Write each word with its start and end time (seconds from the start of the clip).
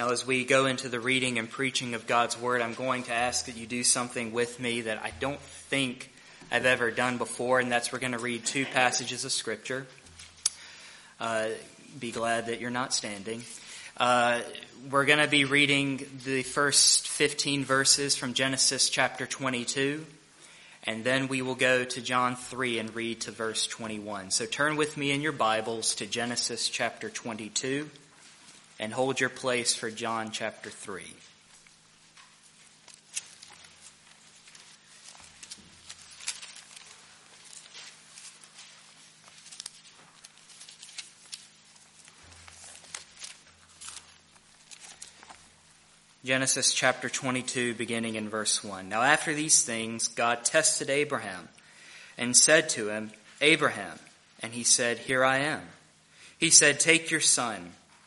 Now, 0.00 0.12
as 0.12 0.26
we 0.26 0.46
go 0.46 0.64
into 0.64 0.88
the 0.88 0.98
reading 0.98 1.38
and 1.38 1.46
preaching 1.46 1.92
of 1.92 2.06
God's 2.06 2.40
Word, 2.40 2.62
I'm 2.62 2.72
going 2.72 3.02
to 3.02 3.12
ask 3.12 3.44
that 3.44 3.58
you 3.58 3.66
do 3.66 3.84
something 3.84 4.32
with 4.32 4.58
me 4.58 4.80
that 4.80 4.96
I 5.04 5.12
don't 5.20 5.38
think 5.38 6.10
I've 6.50 6.64
ever 6.64 6.90
done 6.90 7.18
before, 7.18 7.60
and 7.60 7.70
that's 7.70 7.92
we're 7.92 7.98
going 7.98 8.12
to 8.12 8.18
read 8.18 8.46
two 8.46 8.64
passages 8.64 9.26
of 9.26 9.32
Scripture. 9.32 9.86
Uh, 11.20 11.48
be 11.98 12.12
glad 12.12 12.46
that 12.46 12.62
you're 12.62 12.70
not 12.70 12.94
standing. 12.94 13.42
Uh, 13.94 14.40
we're 14.90 15.04
going 15.04 15.18
to 15.18 15.28
be 15.28 15.44
reading 15.44 16.06
the 16.24 16.44
first 16.44 17.06
15 17.06 17.66
verses 17.66 18.16
from 18.16 18.32
Genesis 18.32 18.88
chapter 18.88 19.26
22, 19.26 20.06
and 20.84 21.04
then 21.04 21.28
we 21.28 21.42
will 21.42 21.54
go 21.54 21.84
to 21.84 22.00
John 22.00 22.36
3 22.36 22.78
and 22.78 22.94
read 22.94 23.20
to 23.20 23.32
verse 23.32 23.66
21. 23.66 24.30
So 24.30 24.46
turn 24.46 24.76
with 24.76 24.96
me 24.96 25.10
in 25.10 25.20
your 25.20 25.32
Bibles 25.32 25.94
to 25.96 26.06
Genesis 26.06 26.70
chapter 26.70 27.10
22 27.10 27.90
and 28.80 28.94
hold 28.94 29.20
your 29.20 29.28
place 29.28 29.74
for 29.74 29.90
John 29.90 30.30
chapter 30.30 30.70
3. 30.70 31.02
Genesis 46.24 46.72
chapter 46.72 47.10
22, 47.10 47.74
beginning 47.74 48.14
in 48.14 48.30
verse 48.30 48.64
1. 48.64 48.88
Now, 48.88 49.02
after 49.02 49.34
these 49.34 49.62
things, 49.62 50.08
God 50.08 50.44
tested 50.44 50.88
Abraham 50.88 51.50
and 52.16 52.34
said 52.34 52.70
to 52.70 52.88
him, 52.88 53.10
Abraham. 53.42 53.98
And 54.42 54.54
he 54.54 54.64
said, 54.64 54.96
Here 54.96 55.22
I 55.22 55.38
am. 55.38 55.62
He 56.38 56.48
said, 56.48 56.80
Take 56.80 57.10
your 57.10 57.20
son 57.20 57.72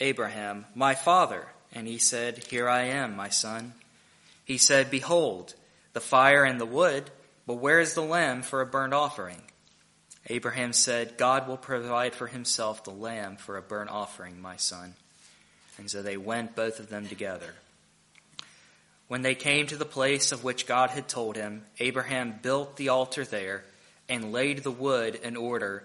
Abraham, 0.00 0.66
My 0.74 0.94
father. 0.94 1.46
And 1.72 1.86
he 1.86 1.98
said, 1.98 2.44
Here 2.44 2.68
I 2.68 2.84
am, 2.84 3.16
my 3.16 3.28
son. 3.28 3.74
He 4.44 4.58
said, 4.58 4.90
Behold, 4.90 5.54
the 5.92 6.00
fire 6.00 6.44
and 6.44 6.60
the 6.60 6.66
wood, 6.66 7.10
but 7.46 7.54
where 7.54 7.80
is 7.80 7.94
the 7.94 8.02
lamb 8.02 8.42
for 8.42 8.60
a 8.60 8.66
burnt 8.66 8.94
offering? 8.94 9.42
Abraham 10.28 10.72
said, 10.72 11.16
God 11.16 11.48
will 11.48 11.56
provide 11.56 12.14
for 12.14 12.26
himself 12.26 12.84
the 12.84 12.90
lamb 12.90 13.36
for 13.36 13.56
a 13.56 13.62
burnt 13.62 13.90
offering, 13.90 14.40
my 14.40 14.56
son. 14.56 14.94
And 15.78 15.90
so 15.90 16.02
they 16.02 16.16
went, 16.16 16.56
both 16.56 16.80
of 16.80 16.88
them 16.88 17.06
together. 17.06 17.54
When 19.06 19.22
they 19.22 19.34
came 19.34 19.66
to 19.68 19.76
the 19.76 19.86
place 19.86 20.32
of 20.32 20.44
which 20.44 20.66
God 20.66 20.90
had 20.90 21.08
told 21.08 21.36
him, 21.36 21.64
Abraham 21.78 22.38
built 22.42 22.76
the 22.76 22.90
altar 22.90 23.24
there 23.24 23.64
and 24.08 24.32
laid 24.32 24.62
the 24.62 24.70
wood 24.70 25.14
in 25.14 25.36
order 25.36 25.84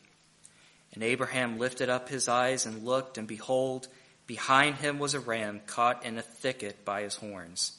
And 0.93 1.03
Abraham 1.03 1.57
lifted 1.57 1.89
up 1.89 2.09
his 2.09 2.27
eyes 2.27 2.65
and 2.65 2.85
looked, 2.85 3.17
and 3.17 3.27
behold, 3.27 3.87
behind 4.27 4.75
him 4.75 4.99
was 4.99 5.13
a 5.13 5.19
ram 5.19 5.61
caught 5.65 6.05
in 6.05 6.17
a 6.17 6.21
thicket 6.21 6.83
by 6.83 7.03
his 7.03 7.15
horns. 7.15 7.73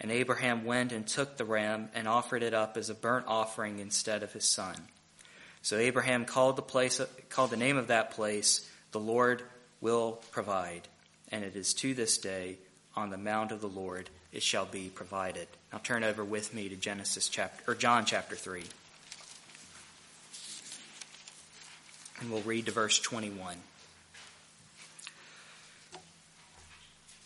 And 0.00 0.10
Abraham 0.10 0.64
went 0.64 0.92
and 0.92 1.06
took 1.06 1.36
the 1.36 1.44
ram 1.44 1.88
and 1.94 2.08
offered 2.08 2.42
it 2.42 2.54
up 2.54 2.76
as 2.76 2.90
a 2.90 2.94
burnt 2.94 3.26
offering 3.28 3.78
instead 3.78 4.22
of 4.22 4.32
his 4.32 4.44
son. 4.44 4.74
So 5.62 5.76
Abraham 5.76 6.24
called 6.24 6.56
the 6.56 6.62
place, 6.62 7.00
called 7.28 7.50
the 7.50 7.56
name 7.56 7.76
of 7.76 7.88
that 7.88 8.12
place, 8.12 8.68
the 8.92 9.00
Lord 9.00 9.42
will 9.80 10.22
provide. 10.30 10.88
And 11.30 11.44
it 11.44 11.54
is 11.54 11.74
to 11.74 11.94
this 11.94 12.18
day, 12.18 12.58
on 12.96 13.10
the 13.10 13.18
mount 13.18 13.52
of 13.52 13.60
the 13.60 13.68
Lord, 13.68 14.10
it 14.32 14.42
shall 14.42 14.66
be 14.66 14.88
provided. 14.88 15.48
Now 15.72 15.78
turn 15.78 16.02
over 16.02 16.24
with 16.24 16.54
me 16.54 16.68
to 16.68 16.76
Genesis 16.76 17.28
chapter, 17.28 17.70
or 17.70 17.74
John 17.74 18.04
chapter 18.04 18.36
3. 18.36 18.64
And 22.20 22.30
we'll 22.30 22.42
read 22.42 22.66
to 22.66 22.72
verse 22.72 22.98
21. 22.98 23.56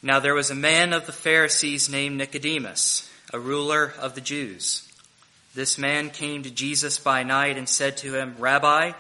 Now 0.03 0.21
there 0.21 0.34
was 0.34 0.50
a 0.50 0.55
man 0.55 0.93
of 0.93 1.06
the 1.06 1.12
Pharisees 1.12 1.88
named 1.88 2.16
Nicodemus, 2.16 3.10
a 3.32 3.41
ruler 3.41 3.93
of 3.99 4.15
the 4.15 4.21
Jews. 4.21 4.88
This 5.55 5.78
man 5.78 6.10
came 6.10 6.43
to 6.43 6.50
Jesus 6.50 6.99
by 6.99 7.22
night 7.22 7.56
and 7.56 7.69
said 7.69 7.97
to 7.99 8.15
him, 8.15 8.37
Rabbi, 8.38 8.93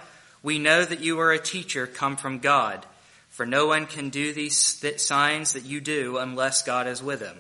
we 0.42 0.58
know 0.58 0.84
that 0.84 1.00
you 1.00 1.20
are 1.20 1.32
a 1.32 1.38
teacher 1.38 1.86
come 1.86 2.16
from 2.16 2.38
God, 2.38 2.86
for 3.30 3.44
no 3.44 3.66
one 3.66 3.86
can 3.86 4.08
do 4.08 4.32
these 4.32 4.56
signs 4.96 5.52
that 5.52 5.64
you 5.64 5.80
do 5.80 6.18
unless 6.18 6.62
God 6.62 6.86
is 6.86 7.02
with 7.02 7.20
him. 7.20 7.36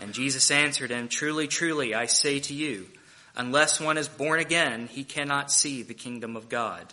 And 0.00 0.12
Jesus 0.12 0.50
answered 0.50 0.90
him, 0.90 1.08
Truly, 1.08 1.46
truly, 1.46 1.94
I 1.94 2.06
say 2.06 2.40
to 2.40 2.54
you, 2.54 2.86
unless 3.36 3.80
one 3.80 3.98
is 3.98 4.08
born 4.08 4.40
again, 4.40 4.88
he 4.88 5.04
cannot 5.04 5.52
see 5.52 5.82
the 5.82 5.94
kingdom 5.94 6.36
of 6.36 6.48
God. 6.48 6.92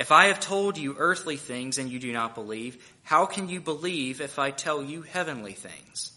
If 0.00 0.12
I 0.12 0.28
have 0.28 0.40
told 0.40 0.78
you 0.78 0.96
earthly 0.96 1.36
things 1.36 1.76
and 1.76 1.90
you 1.90 1.98
do 1.98 2.10
not 2.10 2.34
believe, 2.34 2.82
how 3.02 3.26
can 3.26 3.50
you 3.50 3.60
believe 3.60 4.22
if 4.22 4.38
I 4.38 4.50
tell 4.50 4.82
you 4.82 5.02
heavenly 5.02 5.52
things? 5.52 6.12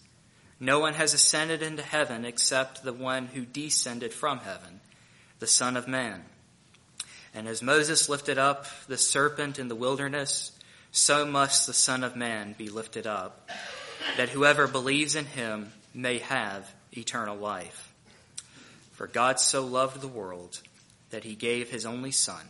No 0.58 0.80
one 0.80 0.94
has 0.94 1.14
ascended 1.14 1.62
into 1.62 1.84
heaven 1.84 2.24
except 2.24 2.82
the 2.82 2.94
one 2.94 3.26
who 3.26 3.42
descended 3.44 4.14
from 4.14 4.40
heaven, 4.40 4.80
the 5.40 5.48
Son 5.48 5.76
of 5.76 5.90
Man. 5.90 6.24
And 7.34 7.46
as 7.46 7.62
Moses 7.62 8.08
lifted 8.08 8.38
up 8.38 8.68
the 8.88 8.98
serpent 8.98 9.60
in 9.60 9.68
the 9.68 9.76
wilderness, 9.76 10.58
so 10.94 11.26
must 11.26 11.68
the 11.68 11.74
Son 11.74 12.06
of 12.06 12.16
Man 12.16 12.56
be 12.58 12.70
lifted 12.70 13.06
up, 13.06 13.50
that 14.16 14.30
whoever 14.30 14.66
believes 14.66 15.16
in 15.16 15.26
him 15.26 15.74
may 15.94 16.20
have 16.20 16.74
eternal 16.94 17.36
life. 17.36 17.94
For 18.94 19.08
God 19.08 19.42
so 19.42 19.66
loved 19.66 20.00
the 20.00 20.08
world 20.08 20.62
that 21.10 21.26
he 21.26 21.36
gave 21.36 21.70
his 21.70 21.86
only 21.86 22.12
Son, 22.12 22.46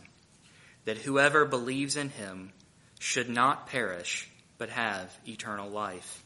that 0.84 0.98
whoever 0.98 1.44
believes 1.44 1.96
in 1.96 2.10
him 2.10 2.52
should 2.98 3.28
not 3.28 3.66
perish, 3.66 4.28
but 4.58 4.70
have 4.70 5.16
eternal 5.26 5.68
life. 5.68 6.24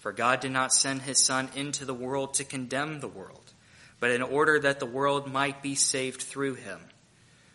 For 0.00 0.12
God 0.12 0.40
did 0.40 0.52
not 0.52 0.72
send 0.72 1.02
his 1.02 1.22
Son 1.24 1.48
into 1.54 1.84
the 1.84 1.94
world 1.94 2.34
to 2.34 2.44
condemn 2.44 3.00
the 3.00 3.08
world, 3.08 3.52
but 4.00 4.10
in 4.10 4.22
order 4.22 4.58
that 4.58 4.80
the 4.80 4.86
world 4.86 5.32
might 5.32 5.62
be 5.62 5.74
saved 5.74 6.22
through 6.22 6.54
him. 6.54 6.80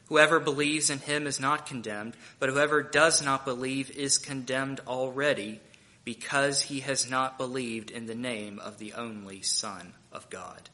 Whoever 0.07 0.39
believes 0.39 0.89
in 0.89 0.99
him 0.99 1.27
is 1.27 1.39
not 1.39 1.65
condemned, 1.65 2.15
but 2.39 2.49
whoever 2.49 2.81
does 2.81 3.21
not 3.21 3.43
believe 3.43 3.91
is 3.91 4.17
condemned 4.17 4.79
already 4.87 5.59
because 6.05 6.61
he 6.61 6.79
has 6.79 7.09
not 7.09 7.37
believed 7.37 7.91
in 7.91 8.05
the 8.05 8.15
name 8.15 8.59
of 8.59 8.77
the 8.77 8.93
only 8.93 9.41
Son 9.41 9.93
of 10.13 10.29
God. 10.29 10.69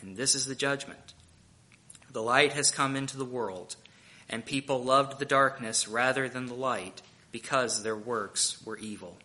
And 0.00 0.16
this 0.16 0.34
is 0.34 0.46
the 0.46 0.54
judgment. 0.54 1.12
The 2.10 2.22
light 2.22 2.54
has 2.54 2.70
come 2.70 2.96
into 2.96 3.18
the 3.18 3.26
world, 3.26 3.76
and 4.32 4.44
people 4.44 4.82
loved 4.82 5.18
the 5.18 5.24
darkness 5.26 5.86
rather 5.86 6.28
than 6.28 6.46
the 6.46 6.54
light 6.54 7.02
because 7.30 7.82
their 7.82 7.96
works 7.96 8.56
were 8.64 8.78
evil. 8.78 9.18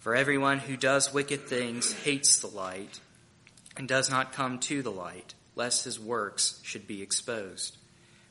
For 0.00 0.14
everyone 0.14 0.58
who 0.58 0.76
does 0.76 1.14
wicked 1.14 1.46
things 1.46 1.92
hates 1.92 2.38
the 2.40 2.46
light 2.46 3.00
and 3.76 3.88
does 3.88 4.10
not 4.10 4.32
come 4.32 4.58
to 4.60 4.82
the 4.82 4.90
light, 4.90 5.34
lest 5.56 5.84
his 5.84 5.98
works 5.98 6.60
should 6.62 6.86
be 6.86 7.02
exposed. 7.02 7.76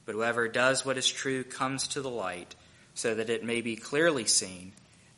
But 0.06 0.13
whoever 0.13 0.48
does 0.48 0.86
what 0.86 0.98
is 0.98 1.10
true 1.10 1.44
comes 1.44 1.88
to 1.89 2.01
the 2.01 2.10
light, 2.10 2.56
so 2.94 3.16
that 3.16 3.30
it 3.30 3.44
may 3.44 3.62
be 3.62 3.75
clearly 3.75 4.25
seen 4.25 4.74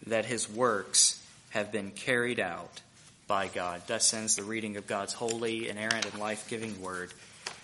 that 0.06 0.26
his 0.26 0.50
works 0.50 1.26
have 1.50 1.72
been 1.72 1.92
carried 1.92 2.40
out 2.40 2.82
by 3.28 3.48
God. 3.48 3.82
Thus 3.88 4.14
ends 4.14 4.36
the 4.36 4.44
reading 4.44 4.78
of 4.78 4.88
God's 4.88 5.14
holy, 5.14 5.70
inerrant, 5.70 6.06
and 6.06 6.20
life 6.20 6.48
giving 6.50 6.82
word, 6.82 7.14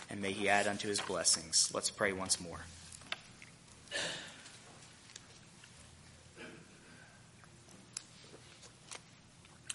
and 0.10 0.22
may 0.22 0.32
he 0.32 0.50
add 0.50 0.68
unto 0.68 0.88
his 0.88 1.00
blessings. 1.00 1.70
Let's 1.74 1.92
pray 1.92 2.12
once 2.12 2.42
more. 2.42 2.60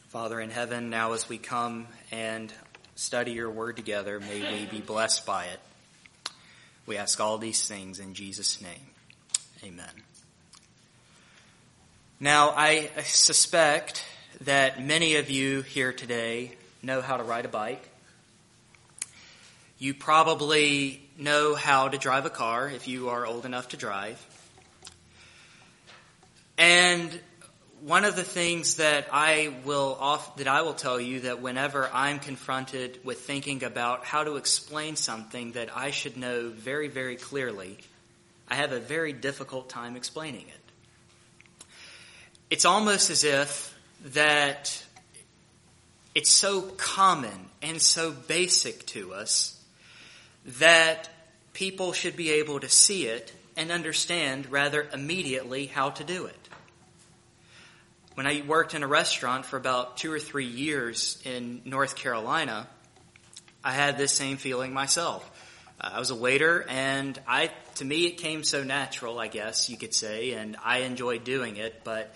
Father 0.08 0.40
in 0.40 0.50
heaven, 0.50 0.90
now 0.90 1.12
as 1.12 1.28
we 1.28 1.38
come 1.38 1.88
and 2.12 2.52
study 2.94 3.32
your 3.32 3.50
word 3.50 3.76
together, 3.76 4.20
may 4.20 4.42
we 4.60 4.66
be 4.66 4.80
blessed 4.80 5.26
by 5.26 5.46
it. 5.46 5.60
We 6.86 6.96
ask 6.96 7.18
all 7.20 7.38
these 7.38 7.66
things 7.66 7.98
in 7.98 8.14
Jesus' 8.14 8.60
name. 8.60 8.90
Amen. 9.64 9.90
Now, 12.20 12.50
I 12.50 12.90
suspect 13.02 14.04
that 14.42 14.82
many 14.82 15.16
of 15.16 15.30
you 15.30 15.62
here 15.62 15.92
today 15.92 16.52
know 16.82 17.00
how 17.00 17.16
to 17.16 17.24
ride 17.24 17.44
a 17.44 17.48
bike. 17.48 17.88
You 19.78 19.94
probably 19.94 21.03
know 21.18 21.54
how 21.54 21.88
to 21.88 21.98
drive 21.98 22.26
a 22.26 22.30
car 22.30 22.68
if 22.68 22.88
you 22.88 23.08
are 23.10 23.26
old 23.26 23.44
enough 23.44 23.68
to 23.68 23.76
drive. 23.76 24.24
And 26.58 27.18
one 27.80 28.04
of 28.04 28.16
the 28.16 28.24
things 28.24 28.76
that 28.76 29.08
I 29.12 29.54
will 29.64 29.96
off, 30.00 30.36
that 30.36 30.48
I 30.48 30.62
will 30.62 30.74
tell 30.74 31.00
you 31.00 31.20
that 31.20 31.42
whenever 31.42 31.88
I'm 31.92 32.18
confronted 32.18 32.98
with 33.04 33.20
thinking 33.20 33.62
about 33.62 34.04
how 34.04 34.24
to 34.24 34.36
explain 34.36 34.96
something 34.96 35.52
that 35.52 35.76
I 35.76 35.90
should 35.90 36.16
know 36.16 36.48
very, 36.48 36.88
very 36.88 37.16
clearly, 37.16 37.78
I 38.48 38.54
have 38.56 38.72
a 38.72 38.80
very 38.80 39.12
difficult 39.12 39.68
time 39.68 39.96
explaining 39.96 40.46
it. 40.48 41.64
It's 42.50 42.64
almost 42.64 43.10
as 43.10 43.24
if 43.24 43.76
that 44.12 44.82
it's 46.14 46.30
so 46.30 46.62
common 46.62 47.50
and 47.60 47.82
so 47.82 48.12
basic 48.12 48.86
to 48.86 49.12
us 49.14 49.53
that 50.44 51.08
people 51.52 51.92
should 51.92 52.16
be 52.16 52.32
able 52.32 52.60
to 52.60 52.68
see 52.68 53.06
it 53.06 53.32
and 53.56 53.70
understand 53.70 54.50
rather 54.50 54.86
immediately 54.92 55.66
how 55.66 55.90
to 55.90 56.04
do 56.04 56.26
it. 56.26 56.48
When 58.14 58.26
I 58.26 58.42
worked 58.46 58.74
in 58.74 58.82
a 58.82 58.86
restaurant 58.86 59.46
for 59.46 59.56
about 59.56 59.96
two 59.96 60.12
or 60.12 60.20
three 60.20 60.46
years 60.46 61.20
in 61.24 61.62
North 61.64 61.96
Carolina, 61.96 62.68
I 63.62 63.72
had 63.72 63.98
this 63.98 64.12
same 64.12 64.36
feeling 64.36 64.72
myself. 64.72 65.28
I 65.80 65.98
was 65.98 66.10
a 66.10 66.14
waiter 66.14 66.64
and 66.68 67.18
I, 67.26 67.50
to 67.76 67.84
me 67.84 68.06
it 68.06 68.18
came 68.18 68.44
so 68.44 68.62
natural, 68.62 69.18
I 69.18 69.28
guess 69.28 69.68
you 69.68 69.76
could 69.76 69.94
say, 69.94 70.32
and 70.32 70.56
I 70.64 70.78
enjoyed 70.80 71.24
doing 71.24 71.56
it, 71.56 71.82
but 71.82 72.14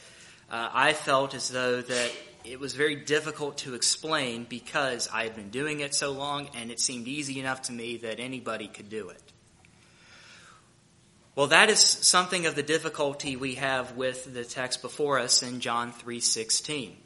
uh, 0.51 0.69
I 0.73 0.93
felt 0.93 1.35
as 1.35 1.49
though 1.49 1.83
that 1.83 2.13
it 2.51 2.59
was 2.59 2.73
very 2.73 2.95
difficult 2.95 3.59
to 3.59 3.75
explain 3.75 4.47
because 4.49 5.09
I 5.13 5.25
had 5.25 5.37
been 5.37 5.51
doing 5.51 5.81
it 5.81 5.95
so 5.95 6.13
long 6.13 6.49
and 6.57 6.71
it 6.71 6.81
seemed 6.81 7.07
easy 7.07 7.39
enough 7.41 7.63
to 7.63 7.73
me 7.73 7.99
that 7.99 8.21
anybody 8.21 8.69
could 8.69 8.89
do 8.89 9.11
it. 9.11 9.23
Well, 11.35 11.49
that 11.49 11.71
is 11.71 11.79
something 11.79 12.47
of 12.47 12.55
the 12.55 12.63
difficulty 12.63 13.37
we 13.37 13.57
have 13.57 13.97
with 13.97 14.33
the 14.33 14.45
text 14.45 14.83
before 14.83 15.19
us 15.19 15.43
in 15.43 15.61
John 15.61 15.93
3:16. 15.93 16.97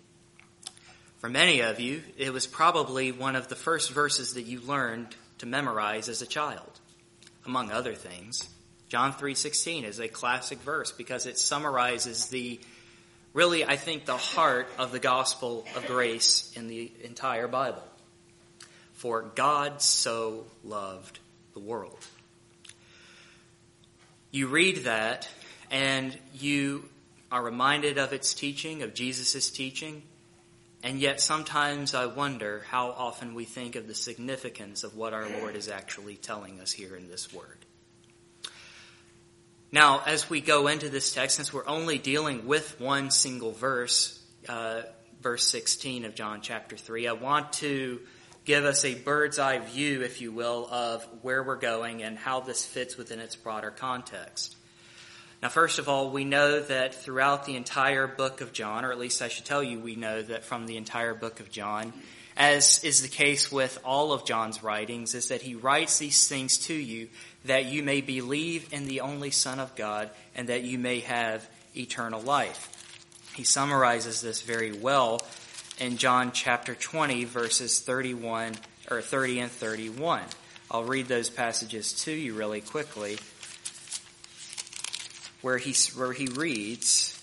For 1.19 1.29
many 1.29 1.61
of 1.61 1.81
you, 1.81 2.03
it 2.17 2.33
was 2.33 2.47
probably 2.47 3.13
one 3.13 3.37
of 3.37 3.49
the 3.49 3.57
first 3.57 3.91
verses 3.91 4.35
that 4.35 4.43
you 4.43 4.61
learned 4.61 5.15
to 5.39 5.47
memorize 5.47 6.09
as 6.09 6.23
a 6.23 6.27
child. 6.27 6.81
Among 7.45 7.71
other 7.71 7.95
things, 7.95 8.49
John 8.89 9.13
3:16 9.13 9.85
is 9.85 10.01
a 10.01 10.09
classic 10.09 10.61
verse 10.61 10.93
because 10.93 11.27
it 11.27 11.39
summarizes 11.39 12.27
the 12.27 12.61
really 13.33 13.65
I 13.65 13.77
think 13.77 14.05
the 14.05 14.17
heart 14.17 14.69
of 14.79 14.93
the 14.93 14.99
gospel 14.99 15.67
of 15.77 15.87
grace 15.87 16.53
in 16.57 16.69
the 16.69 16.91
entire 17.03 17.49
Bible. 17.49 17.83
For 18.93 19.23
God 19.23 19.83
so 19.83 20.45
loved 20.65 21.19
the 21.55 21.61
world 21.61 21.99
you 24.33 24.47
read 24.47 24.79
that 24.85 25.29
and 25.71 26.19
you 26.35 26.89
are 27.31 27.43
reminded 27.43 27.99
of 27.99 28.13
its 28.13 28.35
teaching, 28.35 28.83
of 28.83 28.95
Jesus' 28.95 29.51
teaching, 29.51 30.03
and 30.83 30.99
yet 30.99 31.21
sometimes 31.21 31.95
I 31.95 32.07
wonder 32.07 32.65
how 32.67 32.89
often 32.91 33.35
we 33.35 33.45
think 33.45 33.77
of 33.77 33.87
the 33.87 33.95
significance 33.95 34.85
of 34.85 34.97
what 34.97 35.13
our 35.13 35.29
Lord 35.29 35.55
is 35.55 35.69
actually 35.69 36.17
telling 36.17 36.61
us 36.61 36.73
here 36.73 36.97
in 36.97 37.09
this 37.09 37.33
word. 37.33 37.62
Now, 39.75 40.03
as 40.05 40.29
we 40.29 40.43
go 40.43 40.67
into 40.67 40.91
this 40.91 41.15
text, 41.15 41.37
since 41.37 41.51
we're 41.51 41.67
only 41.67 41.97
dealing 41.97 42.47
with 42.47 42.79
one 42.79 43.11
single 43.11 43.53
verse, 43.53 44.23
uh, 44.47 44.83
verse 45.23 45.49
16 45.49 46.05
of 46.05 46.15
John 46.15 46.43
chapter 46.43 46.77
3, 46.77 47.09
I 47.09 47.15
want 47.15 47.55
to 47.55 48.01
give 48.45 48.67
us 48.67 48.85
a 48.85 48.95
bird's 48.95 49.39
eye 49.39 49.61
view, 49.61 50.03
if 50.03 50.21
you 50.21 50.31
will, 50.31 50.69
of 50.71 51.03
where 51.23 51.43
we're 51.43 51.57
going 51.57 52.03
and 52.03 52.19
how 52.19 52.41
this 52.41 52.67
fits 52.67 52.99
within 52.99 53.19
its 53.19 53.35
broader 53.35 53.71
context. 53.71 54.57
Now, 55.43 55.49
first 55.49 55.79
of 55.79 55.89
all, 55.89 56.11
we 56.11 56.27
know 56.27 56.61
that 56.61 56.95
throughout 56.95 57.47
the 57.47 57.57
entire 57.57 58.07
book 58.07 58.43
of 58.43 58.53
John, 58.53 58.85
or 58.85 58.93
at 58.93 58.99
least 58.99 59.23
I 59.23 59.29
should 59.29 59.47
tell 59.47 59.63
you, 59.63 59.81
we 59.81 59.97
know 59.97 60.21
that 60.21 60.45
from 60.45 60.67
the 60.67 60.77
entire 60.77 61.15
book 61.15 61.41
of 61.41 61.51
John, 61.51 61.95
as 62.37 62.85
is 62.85 63.01
the 63.01 63.09
case 63.09 63.51
with 63.51 63.79
all 63.87 64.13
of 64.13 64.27
John's 64.27 64.63
writings, 64.63 65.15
is 65.15 65.29
that 65.29 65.41
he 65.41 65.55
writes 65.55 65.97
these 65.97 66.29
things 66.29 66.59
to 66.67 66.75
you 66.75 67.09
that 67.45 67.67
you 67.67 67.83
may 67.83 68.01
believe 68.01 68.73
in 68.73 68.87
the 68.87 69.01
only 69.01 69.31
Son 69.31 69.59
of 69.59 69.75
God 69.75 70.11
and 70.35 70.49
that 70.49 70.63
you 70.63 70.79
may 70.79 71.01
have 71.01 71.49
eternal 71.77 72.21
life. 72.21 72.69
He 73.35 73.45
summarizes 73.45 74.21
this 74.21 74.43
very 74.43 74.73
well 74.73 75.21
in 75.81 75.97
John 75.97 76.33
chapter 76.33 76.75
20, 76.75 77.25
verses 77.25 77.81
31 77.81 78.55
or 78.91 79.01
30 79.01 79.41
and 79.41 79.51
31. 79.51 80.23
I'll 80.71 80.85
read 80.85 81.07
those 81.07 81.31
passages 81.31 81.93
to 82.05 82.13
you 82.13 82.35
really 82.35 82.61
quickly, 82.61 83.19
where 85.41 85.59
he, 85.59 85.75
where 85.99 86.13
he 86.13 86.27
reads, 86.27 87.19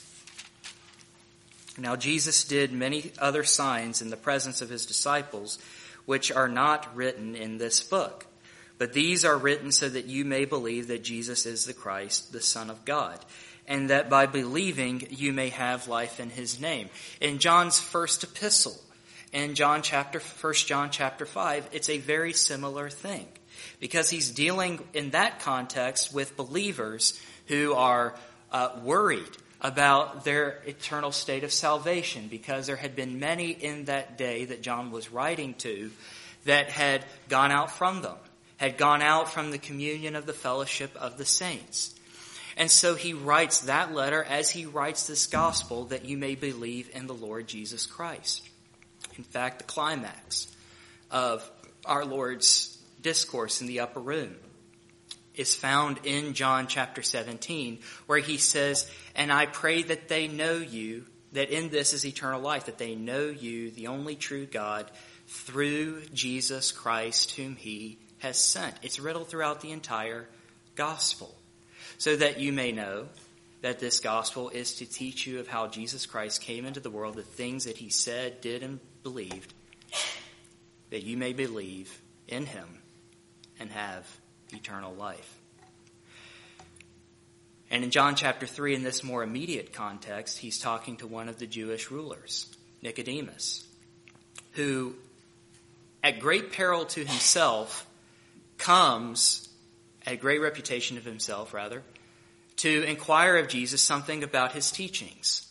Now 1.78 1.96
Jesus 1.96 2.44
did 2.44 2.72
many 2.72 3.12
other 3.20 3.44
signs 3.44 4.02
in 4.02 4.10
the 4.10 4.18
presence 4.18 4.62
of 4.62 4.70
his 4.70 4.86
disciples, 4.86 5.58
which 6.06 6.32
are 6.32 6.50
not 6.50 6.96
written 6.96 7.36
in 7.36 7.58
this 7.58 7.82
book. 7.82 8.26
But 8.80 8.94
these 8.94 9.24
are 9.24 9.38
written 9.38 9.72
so 9.72 9.88
that 9.88 10.06
you 10.06 10.26
may 10.26 10.46
believe 10.46 10.88
that 10.88 11.04
Jesus 11.04 11.46
is 11.46 11.66
the 11.66 11.74
Christ, 11.74 12.32
the 12.32 12.42
Son 12.42 12.72
of 12.72 12.84
God 12.86 13.20
and 13.70 13.92
that 13.92 14.10
by 14.10 14.26
believing 14.26 15.08
you 15.12 15.32
may 15.32 15.50
have 15.50 15.88
life 15.88 16.20
in 16.20 16.32
his 16.32 16.60
name. 16.60 16.90
In 17.22 17.38
John's 17.38 17.80
first 17.80 18.24
epistle, 18.24 18.76
in 19.32 19.54
John 19.54 19.84
chapter, 19.84 20.20
1 20.20 20.54
John 20.56 20.90
chapter 20.90 21.26
5, 21.26 21.70
it's 21.72 21.88
a 21.88 22.00
very 22.00 22.34
similar 22.34 22.90
thing. 22.90 23.28
Because 23.80 24.10
he's 24.10 24.32
dealing 24.32 24.80
in 24.94 25.12
that 25.12 25.42
context 25.42 26.14
with 26.14 26.36
believers 26.36 27.20
who 27.48 27.74
are 27.76 28.16
uh, 28.52 28.70
worried 28.84 29.38
about 29.62 30.24
their 30.26 30.62
eternal 30.66 31.12
state 31.12 31.44
of 31.44 31.52
salvation 31.52 32.28
because 32.28 32.66
there 32.66 32.76
had 32.76 32.96
been 32.96 33.20
many 33.20 33.52
in 33.52 33.86
that 33.86 34.18
day 34.18 34.46
that 34.46 34.64
John 34.64 34.90
was 34.90 35.12
writing 35.12 35.54
to 35.56 35.92
that 36.46 36.70
had 36.70 37.06
gone 37.28 37.52
out 37.52 37.70
from 37.70 38.02
them 38.02 38.16
had 38.60 38.78
gone 38.78 39.02
out 39.02 39.32
from 39.32 39.52
the 39.52 39.58
communion 39.58 40.16
of 40.16 40.26
the 40.26 40.34
fellowship 40.34 40.94
of 40.98 41.18
the 41.18 41.26
saints. 41.26 41.96
And 42.58 42.70
so 42.70 42.96
he 42.96 43.14
writes 43.14 43.62
that 43.62 43.94
letter 43.94 44.22
as 44.22 44.50
he 44.50 44.66
writes 44.66 45.08
this 45.08 45.28
gospel 45.28 45.86
that 45.86 46.04
you 46.04 46.18
may 46.18 46.36
believe 46.36 46.90
in 46.94 47.08
the 47.08 47.14
Lord 47.14 47.48
Jesus 47.48 47.86
Christ. 47.86 48.48
In 49.18 49.24
fact, 49.24 49.60
the 49.60 49.64
climax 49.64 50.54
of 51.10 51.50
our 51.86 52.04
Lord's 52.04 52.78
discourse 53.02 53.62
in 53.62 53.68
the 53.68 53.80
upper 53.80 54.02
room 54.02 54.36
is 55.36 55.56
found 55.56 56.02
in 56.04 56.34
John 56.34 56.68
chapter 56.68 57.02
17, 57.02 57.80
where 58.08 58.20
he 58.20 58.38
says, 58.38 58.92
And 59.16 59.32
I 59.32 59.46
pray 59.46 59.84
that 59.84 60.10
they 60.10 60.28
know 60.28 60.56
you, 60.56 61.06
that 61.32 61.50
in 61.50 61.70
this 61.70 61.94
is 61.94 62.06
eternal 62.06 62.42
life, 62.42 62.66
that 62.66 62.78
they 62.78 62.94
know 62.94 63.28
you, 63.28 63.72
the 63.72 63.88
only 63.88 64.18
true 64.18 64.46
God, 64.46 64.92
through 65.28 66.02
Jesus 66.14 66.74
Christ, 66.74 67.32
whom 67.32 67.56
he 67.56 67.98
has 68.20 68.38
sent. 68.38 68.76
It's 68.82 69.00
riddled 69.00 69.28
throughout 69.28 69.62
the 69.62 69.72
entire 69.72 70.28
gospel 70.76 71.36
so 71.98 72.16
that 72.16 72.40
you 72.40 72.54
may 72.54 72.72
know 72.72 73.08
that 73.62 73.80
this 73.80 74.00
gospel 74.00 74.50
is 74.50 74.76
to 74.76 74.86
teach 74.86 75.28
you 75.28 75.40
of 75.40 75.48
how 75.48 75.68
Jesus 75.68 76.06
Christ 76.06 76.42
came 76.42 76.66
into 76.66 76.80
the 76.80 76.90
world, 76.90 77.16
the 77.16 77.24
things 77.24 77.66
that 77.66 77.78
he 77.78 77.90
said, 77.90 78.40
did, 78.42 78.64
and 78.64 78.80
believed, 79.04 79.54
that 80.92 81.04
you 81.04 81.18
may 81.18 81.34
believe 81.34 82.02
in 82.28 82.46
him 82.46 82.68
and 83.60 83.70
have 83.70 84.08
eternal 84.54 84.94
life. 84.94 85.36
And 87.72 87.84
in 87.84 87.92
John 87.92 88.16
chapter 88.16 88.48
3, 88.48 88.76
in 88.76 88.84
this 88.84 89.04
more 89.04 89.22
immediate 89.22 89.74
context, 89.74 90.38
he's 90.40 90.58
talking 90.58 90.98
to 90.98 91.08
one 91.08 91.30
of 91.30 91.38
the 91.38 91.46
Jewish 91.46 91.92
rulers, 91.92 92.48
Nicodemus, 92.82 93.68
who, 94.54 94.96
at 96.04 96.20
great 96.20 96.52
peril 96.52 96.86
to 96.86 97.02
himself, 97.02 97.86
comes 98.60 99.50
had 100.06 100.20
great 100.20 100.42
reputation 100.42 100.98
of 100.98 101.06
himself, 101.06 101.54
rather, 101.54 101.84
to 102.58 102.84
inquire 102.84 103.38
of 103.38 103.48
Jesus 103.48 103.82
something 103.82 104.24
about 104.24 104.52
his 104.52 104.72
teachings, 104.72 105.50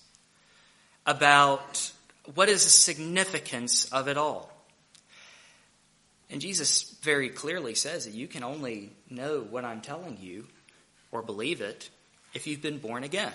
about 1.07 1.91
what 2.35 2.49
is 2.49 2.65
the 2.65 2.71
significance 2.71 3.91
of 3.93 4.09
it 4.09 4.17
all. 4.17 4.53
And 6.31 6.41
Jesus 6.41 6.97
very 7.03 7.31
clearly 7.31 7.75
says 7.75 8.05
that 8.05 8.15
you 8.15 8.29
can 8.29 8.45
only 8.45 8.93
know 9.09 9.41
what 9.41 9.65
I'm 9.65 9.81
telling 9.81 10.19
you 10.21 10.47
or 11.11 11.23
believe 11.23 11.63
it 11.63 11.89
if 12.35 12.47
you've 12.47 12.61
been 12.61 12.79
born 12.79 13.05
again. 13.05 13.33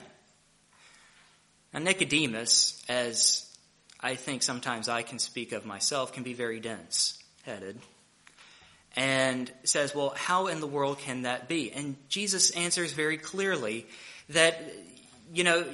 Now, 1.73 1.79
Nicodemus, 1.79 2.83
as 2.87 3.49
I 3.99 4.13
think 4.13 4.43
sometimes 4.43 4.87
I 4.87 5.01
can 5.01 5.17
speak 5.17 5.53
of 5.53 5.65
myself, 5.65 6.13
can 6.13 6.21
be 6.21 6.33
very 6.33 6.59
dense 6.59 7.17
headed 7.43 7.79
and 8.95 9.51
says, 9.63 9.95
Well, 9.95 10.13
how 10.15 10.47
in 10.47 10.59
the 10.59 10.67
world 10.67 10.99
can 10.99 11.23
that 11.23 11.47
be? 11.47 11.71
And 11.71 11.95
Jesus 12.09 12.51
answers 12.51 12.93
very 12.93 13.17
clearly 13.17 13.85
that, 14.29 14.61
you 15.33 15.43
know, 15.43 15.65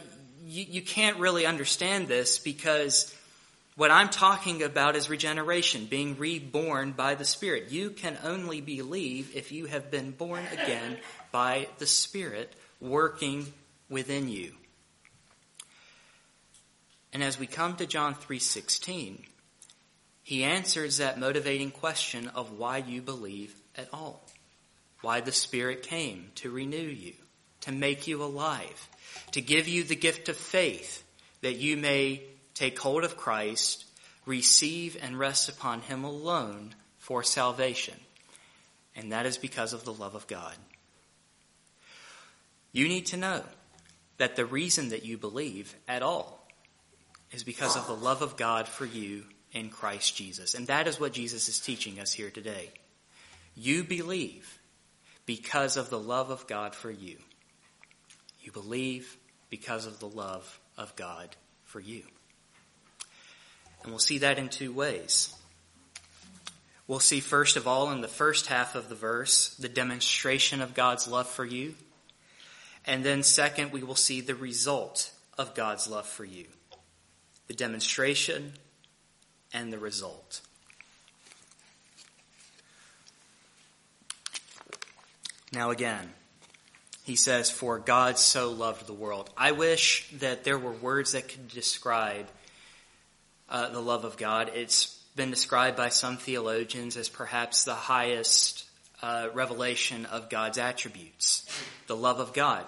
you, 0.45 0.65
you 0.69 0.81
can't 0.81 1.17
really 1.17 1.45
understand 1.45 2.07
this 2.07 2.39
because 2.39 3.13
what 3.75 3.91
I'm 3.91 4.09
talking 4.09 4.63
about 4.63 4.95
is 4.95 5.09
regeneration, 5.09 5.85
being 5.85 6.17
reborn 6.17 6.91
by 6.91 7.15
the 7.15 7.23
Spirit. 7.25 7.71
You 7.71 7.91
can 7.91 8.17
only 8.23 8.61
believe 8.61 9.35
if 9.35 9.51
you 9.51 9.67
have 9.67 9.89
been 9.89 10.11
born 10.11 10.43
again 10.51 10.97
by 11.31 11.67
the 11.77 11.87
Spirit 11.87 12.53
working 12.81 13.45
within 13.89 14.27
you. 14.27 14.53
And 17.13 17.23
as 17.23 17.39
we 17.39 17.47
come 17.47 17.75
to 17.77 17.85
John 17.85 18.15
3:16, 18.15 19.25
he 20.29 20.43
answers 20.43 20.97
that 20.97 21.19
motivating 21.19 21.71
question 21.71 22.27
of 22.27 22.51
why 22.51 22.77
you 22.77 23.01
believe 23.01 23.51
at 23.75 23.89
all. 23.91 24.23
Why 25.01 25.21
the 25.21 25.31
Spirit 25.31 25.81
came 25.81 26.29
to 26.35 26.51
renew 26.51 26.77
you, 26.77 27.15
to 27.61 27.71
make 27.71 28.05
you 28.05 28.21
alive, 28.21 28.89
to 29.31 29.41
give 29.41 29.67
you 29.67 29.83
the 29.83 29.95
gift 29.95 30.29
of 30.29 30.37
faith 30.37 31.03
that 31.41 31.55
you 31.55 31.77
may 31.77 32.21
take 32.53 32.77
hold 32.77 33.05
of 33.05 33.17
Christ, 33.17 33.85
receive 34.27 34.99
and 35.01 35.17
rest 35.17 35.49
upon 35.49 35.81
Him 35.81 36.03
alone 36.03 36.75
for 36.99 37.23
salvation. 37.23 37.95
And 38.95 39.11
that 39.13 39.25
is 39.25 39.39
because 39.39 39.73
of 39.73 39.83
the 39.83 39.93
love 39.93 40.13
of 40.13 40.27
God. 40.27 40.53
You 42.71 42.87
need 42.87 43.07
to 43.07 43.17
know 43.17 43.41
that 44.17 44.35
the 44.35 44.45
reason 44.45 44.89
that 44.89 45.03
you 45.03 45.17
believe 45.17 45.73
at 45.87 46.03
all 46.03 46.47
is 47.31 47.43
because 47.43 47.75
of 47.75 47.87
the 47.87 47.95
love 47.95 48.21
of 48.21 48.37
God 48.37 48.67
for 48.67 48.85
you 48.85 49.23
in 49.51 49.69
Christ 49.69 50.15
Jesus. 50.15 50.53
And 50.53 50.67
that 50.67 50.87
is 50.87 50.99
what 50.99 51.13
Jesus 51.13 51.49
is 51.49 51.59
teaching 51.59 51.99
us 51.99 52.13
here 52.13 52.29
today. 52.29 52.71
You 53.55 53.83
believe 53.83 54.59
because 55.25 55.77
of 55.77 55.89
the 55.89 55.99
love 55.99 56.29
of 56.29 56.47
God 56.47 56.75
for 56.75 56.91
you. 56.91 57.17
You 58.41 58.51
believe 58.51 59.17
because 59.49 59.85
of 59.85 59.99
the 59.99 60.07
love 60.07 60.59
of 60.77 60.95
God 60.95 61.35
for 61.63 61.79
you. 61.79 62.03
And 63.83 63.91
we'll 63.91 63.99
see 63.99 64.19
that 64.19 64.37
in 64.37 64.49
two 64.49 64.71
ways. 64.71 65.33
We'll 66.87 66.99
see, 66.99 67.19
first 67.19 67.55
of 67.55 67.67
all, 67.67 67.91
in 67.91 68.01
the 68.01 68.07
first 68.07 68.47
half 68.47 68.73
of 68.73 68.89
the 68.89 68.95
verse, 68.95 69.55
the 69.59 69.69
demonstration 69.69 70.61
of 70.61 70.73
God's 70.73 71.07
love 71.07 71.29
for 71.29 71.45
you. 71.45 71.75
And 72.85 73.03
then, 73.03 73.21
second, 73.21 73.71
we 73.71 73.83
will 73.83 73.95
see 73.95 74.21
the 74.21 74.33
result 74.33 75.11
of 75.37 75.53
God's 75.53 75.87
love 75.87 76.07
for 76.07 76.25
you. 76.25 76.45
The 77.47 77.53
demonstration 77.53 78.53
and 79.53 79.71
the 79.71 79.79
result. 79.79 80.41
Now, 85.51 85.71
again, 85.71 86.13
he 87.03 87.15
says, 87.15 87.49
For 87.49 87.79
God 87.79 88.19
so 88.19 88.51
loved 88.51 88.85
the 88.85 88.93
world. 88.93 89.29
I 89.35 89.51
wish 89.51 90.09
that 90.19 90.43
there 90.43 90.59
were 90.59 90.71
words 90.71 91.13
that 91.13 91.27
could 91.27 91.47
describe 91.47 92.27
uh, 93.49 93.69
the 93.69 93.81
love 93.81 94.05
of 94.05 94.15
God. 94.15 94.51
It's 94.53 94.99
been 95.15 95.31
described 95.31 95.75
by 95.75 95.89
some 95.89 96.17
theologians 96.17 96.97
as 96.97 97.09
perhaps 97.09 97.63
the 97.63 97.73
highest 97.73 98.65
uh, 99.01 99.29
revelation 99.33 100.05
of 100.05 100.29
God's 100.29 100.57
attributes, 100.57 101.49
the 101.87 101.95
love 101.95 102.19
of 102.19 102.33
God. 102.33 102.65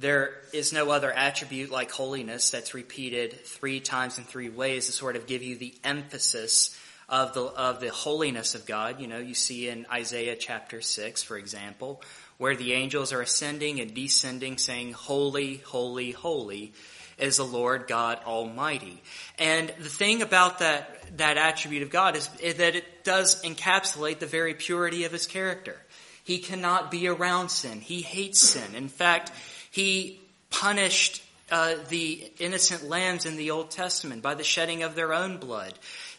There 0.00 0.34
is 0.52 0.72
no 0.72 0.90
other 0.90 1.10
attribute 1.10 1.70
like 1.70 1.90
holiness 1.90 2.50
that's 2.50 2.72
repeated 2.72 3.44
three 3.44 3.80
times 3.80 4.16
in 4.18 4.24
three 4.24 4.48
ways 4.48 4.86
to 4.86 4.92
sort 4.92 5.16
of 5.16 5.26
give 5.26 5.42
you 5.42 5.56
the 5.56 5.74
emphasis 5.82 6.78
of 7.08 7.34
the, 7.34 7.42
of 7.42 7.80
the 7.80 7.90
holiness 7.90 8.54
of 8.54 8.64
God. 8.64 9.00
You 9.00 9.08
know, 9.08 9.18
you 9.18 9.34
see 9.34 9.68
in 9.68 9.86
Isaiah 9.92 10.36
chapter 10.36 10.80
6, 10.80 11.24
for 11.24 11.36
example, 11.36 12.00
where 12.36 12.54
the 12.54 12.74
angels 12.74 13.12
are 13.12 13.20
ascending 13.20 13.80
and 13.80 13.92
descending 13.92 14.58
saying, 14.58 14.92
Holy, 14.92 15.56
holy, 15.56 16.12
holy 16.12 16.72
is 17.18 17.38
the 17.38 17.44
Lord 17.44 17.88
God 17.88 18.20
Almighty. 18.24 19.02
And 19.36 19.68
the 19.80 19.88
thing 19.88 20.22
about 20.22 20.60
that, 20.60 21.16
that 21.16 21.36
attribute 21.38 21.82
of 21.82 21.90
God 21.90 22.14
is, 22.14 22.30
is 22.40 22.54
that 22.56 22.76
it 22.76 23.02
does 23.02 23.42
encapsulate 23.42 24.20
the 24.20 24.26
very 24.26 24.54
purity 24.54 25.04
of 25.04 25.10
his 25.10 25.26
character. 25.26 25.76
He 26.22 26.38
cannot 26.38 26.90
be 26.90 27.08
around 27.08 27.48
sin. 27.48 27.80
He 27.80 28.02
hates 28.02 28.38
sin. 28.40 28.74
In 28.74 28.88
fact, 28.88 29.32
he 29.70 30.20
punished 30.50 31.22
uh, 31.50 31.74
the 31.88 32.30
innocent 32.38 32.88
lambs 32.88 33.26
in 33.26 33.36
the 33.36 33.50
Old 33.50 33.70
Testament 33.70 34.22
by 34.22 34.34
the 34.34 34.44
shedding 34.44 34.82
of 34.82 34.94
their 34.94 35.12
own 35.12 35.38
blood. 35.38 35.74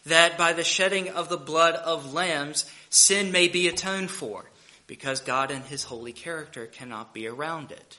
That 0.06 0.38
by 0.38 0.52
the 0.52 0.64
shedding 0.64 1.10
of 1.10 1.28
the 1.28 1.36
blood 1.36 1.74
of 1.74 2.12
lambs, 2.12 2.70
sin 2.88 3.32
may 3.32 3.48
be 3.48 3.68
atoned 3.68 4.10
for, 4.10 4.50
because 4.86 5.20
God 5.20 5.50
and 5.50 5.64
His 5.64 5.84
holy 5.84 6.12
character 6.12 6.66
cannot 6.66 7.14
be 7.14 7.28
around 7.28 7.70
it. 7.70 7.98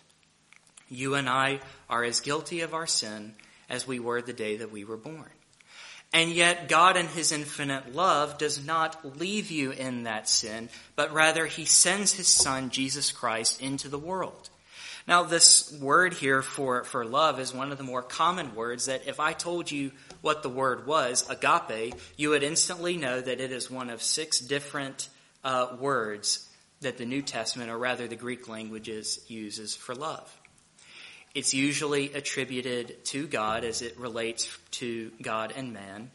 You 0.89 1.15
and 1.15 1.29
I 1.29 1.61
are 1.89 2.03
as 2.03 2.19
guilty 2.19 2.61
of 2.61 2.73
our 2.73 2.87
sin 2.87 3.33
as 3.69 3.87
we 3.87 3.99
were 3.99 4.21
the 4.21 4.33
day 4.33 4.57
that 4.57 4.71
we 4.71 4.83
were 4.83 4.97
born. 4.97 5.29
And 6.13 6.31
yet 6.31 6.67
God 6.67 6.97
in 6.97 7.07
His 7.07 7.31
infinite 7.31 7.95
love 7.95 8.37
does 8.37 8.65
not 8.65 9.17
leave 9.17 9.51
you 9.51 9.71
in 9.71 10.03
that 10.03 10.27
sin, 10.27 10.67
but 10.97 11.13
rather 11.13 11.45
He 11.45 11.63
sends 11.63 12.11
His 12.11 12.27
Son, 12.27 12.69
Jesus 12.69 13.13
Christ, 13.13 13.61
into 13.61 13.87
the 13.87 13.97
world. 13.97 14.49
Now, 15.07 15.23
this 15.23 15.71
word 15.79 16.13
here 16.13 16.41
for, 16.41 16.83
for 16.83 17.03
love 17.03 17.39
is 17.39 17.53
one 17.53 17.71
of 17.71 17.77
the 17.77 17.83
more 17.83 18.03
common 18.03 18.53
words 18.55 18.85
that 18.85 19.07
if 19.07 19.19
I 19.19 19.33
told 19.33 19.71
you 19.71 19.91
what 20.21 20.43
the 20.43 20.49
word 20.49 20.85
was, 20.85 21.27
agape, 21.29 21.95
you 22.17 22.29
would 22.29 22.43
instantly 22.43 22.97
know 22.97 23.19
that 23.19 23.39
it 23.39 23.51
is 23.51 23.69
one 23.69 23.89
of 23.89 24.01
six 24.01 24.39
different 24.39 25.09
uh, 25.43 25.75
words 25.79 26.47
that 26.81 26.97
the 26.97 27.05
New 27.05 27.21
Testament, 27.21 27.71
or 27.71 27.77
rather 27.77 28.07
the 28.07 28.15
Greek 28.15 28.47
languages, 28.47 29.19
uses 29.27 29.75
for 29.75 29.95
love. 29.95 30.31
It's 31.33 31.53
usually 31.53 32.13
attributed 32.13 33.05
to 33.05 33.25
God 33.25 33.63
as 33.63 33.81
it 33.81 33.97
relates 33.97 34.55
to 34.71 35.11
God 35.21 35.53
and 35.55 35.73
man, 35.73 36.11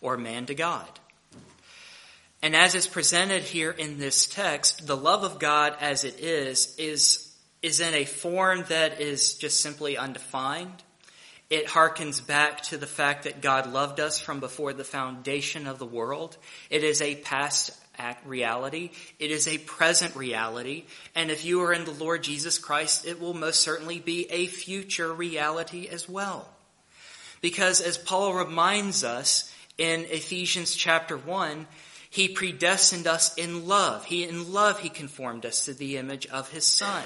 or 0.00 0.16
man 0.16 0.46
to 0.46 0.54
God. 0.54 0.88
And 2.42 2.54
as 2.56 2.74
is 2.74 2.86
presented 2.86 3.42
here 3.42 3.70
in 3.70 3.98
this 3.98 4.26
text, 4.26 4.86
the 4.86 4.96
love 4.96 5.22
of 5.22 5.38
God 5.38 5.76
as 5.80 6.04
it 6.04 6.20
is, 6.20 6.74
is 6.76 7.31
is 7.62 7.80
in 7.80 7.94
a 7.94 8.04
form 8.04 8.64
that 8.68 9.00
is 9.00 9.34
just 9.34 9.60
simply 9.60 9.96
undefined. 9.96 10.82
It 11.48 11.66
harkens 11.66 12.26
back 12.26 12.62
to 12.64 12.78
the 12.78 12.86
fact 12.86 13.24
that 13.24 13.42
God 13.42 13.70
loved 13.70 14.00
us 14.00 14.18
from 14.18 14.40
before 14.40 14.72
the 14.72 14.84
foundation 14.84 15.66
of 15.66 15.78
the 15.78 15.86
world. 15.86 16.36
It 16.70 16.82
is 16.82 17.02
a 17.02 17.16
past 17.16 17.72
reality. 18.24 18.90
It 19.18 19.30
is 19.30 19.46
a 19.46 19.58
present 19.58 20.16
reality. 20.16 20.84
And 21.14 21.30
if 21.30 21.44
you 21.44 21.60
are 21.62 21.72
in 21.72 21.84
the 21.84 21.92
Lord 21.92 22.22
Jesus 22.22 22.58
Christ, 22.58 23.06
it 23.06 23.20
will 23.20 23.34
most 23.34 23.60
certainly 23.60 24.00
be 24.00 24.26
a 24.30 24.46
future 24.46 25.12
reality 25.12 25.88
as 25.88 26.08
well. 26.08 26.48
Because 27.42 27.80
as 27.80 27.98
Paul 27.98 28.34
reminds 28.34 29.04
us 29.04 29.52
in 29.76 30.06
Ephesians 30.08 30.74
chapter 30.74 31.18
1, 31.18 31.66
he 32.08 32.28
predestined 32.28 33.06
us 33.06 33.34
in 33.34 33.66
love. 33.66 34.06
He, 34.06 34.24
in 34.24 34.52
love, 34.52 34.80
he 34.80 34.88
conformed 34.88 35.44
us 35.44 35.66
to 35.66 35.74
the 35.74 35.96
image 35.98 36.26
of 36.26 36.50
his 36.50 36.66
son. 36.66 37.04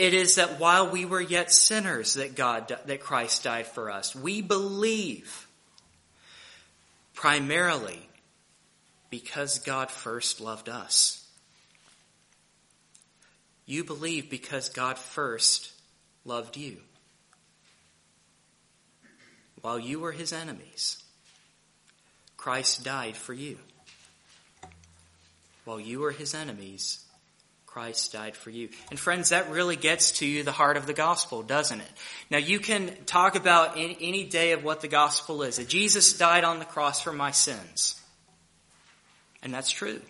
It 0.00 0.14
is 0.14 0.36
that 0.36 0.58
while 0.58 0.90
we 0.90 1.04
were 1.04 1.20
yet 1.20 1.52
sinners 1.52 2.14
that 2.14 2.34
God, 2.34 2.74
that 2.86 3.00
Christ 3.00 3.44
died 3.44 3.66
for 3.66 3.90
us. 3.90 4.16
We 4.16 4.40
believe 4.40 5.46
primarily 7.12 8.08
because 9.10 9.58
God 9.58 9.90
first 9.90 10.40
loved 10.40 10.70
us. 10.70 11.22
You 13.66 13.84
believe 13.84 14.30
because 14.30 14.70
God 14.70 14.96
first 14.96 15.70
loved 16.24 16.56
you. 16.56 16.78
While 19.60 19.78
you 19.78 20.00
were 20.00 20.12
his 20.12 20.32
enemies, 20.32 21.02
Christ 22.38 22.84
died 22.84 23.16
for 23.16 23.34
you. 23.34 23.58
While 25.66 25.78
you 25.78 26.00
were 26.00 26.12
his 26.12 26.34
enemies, 26.34 27.04
Christ 27.72 28.12
died 28.12 28.34
for 28.34 28.50
you. 28.50 28.68
And 28.90 28.98
friends, 28.98 29.28
that 29.28 29.50
really 29.50 29.76
gets 29.76 30.10
to 30.18 30.42
the 30.42 30.50
heart 30.50 30.76
of 30.76 30.86
the 30.86 30.92
gospel, 30.92 31.42
doesn't 31.42 31.80
it? 31.80 31.90
Now 32.28 32.38
you 32.38 32.58
can 32.58 32.92
talk 33.06 33.36
about 33.36 33.76
any, 33.76 34.24
day 34.24 34.52
of 34.52 34.64
what 34.64 34.80
the 34.80 34.88
gospel 34.88 35.44
is. 35.44 35.58
That 35.58 35.68
Jesus 35.68 36.18
died 36.18 36.42
on 36.42 36.58
the 36.58 36.64
cross 36.64 37.00
for 37.00 37.12
my 37.12 37.30
sins. 37.30 37.94
And 39.40 39.54
that's 39.54 39.70
true. 39.70 40.00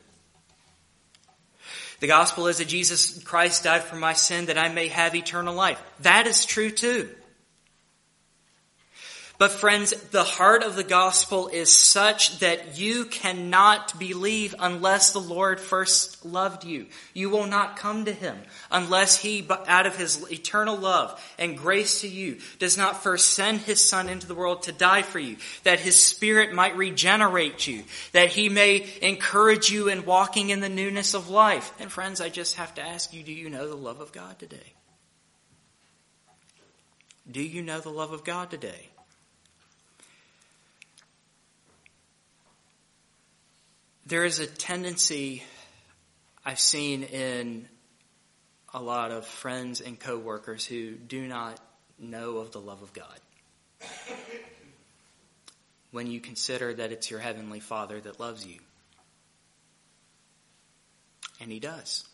The 2.00 2.06
gospel 2.06 2.46
is 2.46 2.58
that 2.58 2.68
Jesus 2.68 3.22
Christ 3.24 3.64
died 3.64 3.82
for 3.82 3.96
my 3.96 4.14
sin 4.14 4.46
that 4.46 4.56
I 4.56 4.70
may 4.70 4.88
have 4.88 5.14
eternal 5.14 5.54
life. 5.54 5.80
That 6.00 6.26
is 6.26 6.46
true 6.46 6.70
too. 6.70 7.10
But 9.40 9.52
friends, 9.52 9.92
the 10.10 10.22
heart 10.22 10.62
of 10.62 10.76
the 10.76 10.84
gospel 10.84 11.48
is 11.48 11.74
such 11.74 12.40
that 12.40 12.78
you 12.78 13.06
cannot 13.06 13.98
believe 13.98 14.54
unless 14.58 15.14
the 15.14 15.18
Lord 15.18 15.58
first 15.58 16.26
loved 16.26 16.64
you. 16.64 16.88
You 17.14 17.30
will 17.30 17.46
not 17.46 17.78
come 17.78 18.04
to 18.04 18.12
him 18.12 18.36
unless 18.70 19.16
he, 19.16 19.48
out 19.66 19.86
of 19.86 19.96
his 19.96 20.30
eternal 20.30 20.76
love 20.76 21.18
and 21.38 21.56
grace 21.56 22.02
to 22.02 22.08
you, 22.08 22.36
does 22.58 22.76
not 22.76 23.02
first 23.02 23.30
send 23.30 23.60
his 23.60 23.82
son 23.82 24.10
into 24.10 24.26
the 24.26 24.34
world 24.34 24.64
to 24.64 24.72
die 24.72 25.00
for 25.00 25.18
you, 25.18 25.38
that 25.62 25.80
his 25.80 25.98
spirit 25.98 26.52
might 26.52 26.76
regenerate 26.76 27.66
you, 27.66 27.84
that 28.12 28.28
he 28.28 28.50
may 28.50 28.86
encourage 29.00 29.70
you 29.70 29.88
in 29.88 30.04
walking 30.04 30.50
in 30.50 30.60
the 30.60 30.68
newness 30.68 31.14
of 31.14 31.30
life. 31.30 31.72
And 31.80 31.90
friends, 31.90 32.20
I 32.20 32.28
just 32.28 32.56
have 32.56 32.74
to 32.74 32.82
ask 32.82 33.14
you, 33.14 33.22
do 33.22 33.32
you 33.32 33.48
know 33.48 33.66
the 33.66 33.74
love 33.74 34.02
of 34.02 34.12
God 34.12 34.38
today? 34.38 34.74
Do 37.30 37.42
you 37.42 37.62
know 37.62 37.80
the 37.80 37.88
love 37.88 38.12
of 38.12 38.22
God 38.22 38.50
today? 38.50 38.89
There 44.10 44.24
is 44.24 44.40
a 44.40 44.46
tendency 44.48 45.44
I've 46.44 46.58
seen 46.58 47.04
in 47.04 47.68
a 48.74 48.82
lot 48.82 49.12
of 49.12 49.24
friends 49.24 49.80
and 49.80 50.00
coworkers 50.00 50.66
who 50.66 50.96
do 50.96 51.28
not 51.28 51.60
know 51.96 52.38
of 52.38 52.50
the 52.50 52.60
love 52.60 52.82
of 52.82 52.92
God. 52.92 53.20
When 55.92 56.08
you 56.08 56.18
consider 56.18 56.74
that 56.74 56.90
it's 56.90 57.08
your 57.08 57.20
heavenly 57.20 57.60
Father 57.60 58.00
that 58.00 58.18
loves 58.18 58.44
you. 58.44 58.58
And 61.40 61.52
He 61.52 61.60
does. 61.60 62.04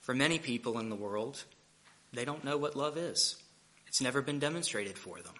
For 0.00 0.14
many 0.14 0.38
people 0.38 0.78
in 0.78 0.88
the 0.88 0.96
world, 0.96 1.44
they 2.14 2.24
don't 2.24 2.42
know 2.42 2.56
what 2.56 2.74
love 2.74 2.96
is. 2.96 3.36
It's 3.86 4.00
never 4.00 4.22
been 4.22 4.38
demonstrated 4.38 4.96
for 4.96 5.20
them 5.20 5.34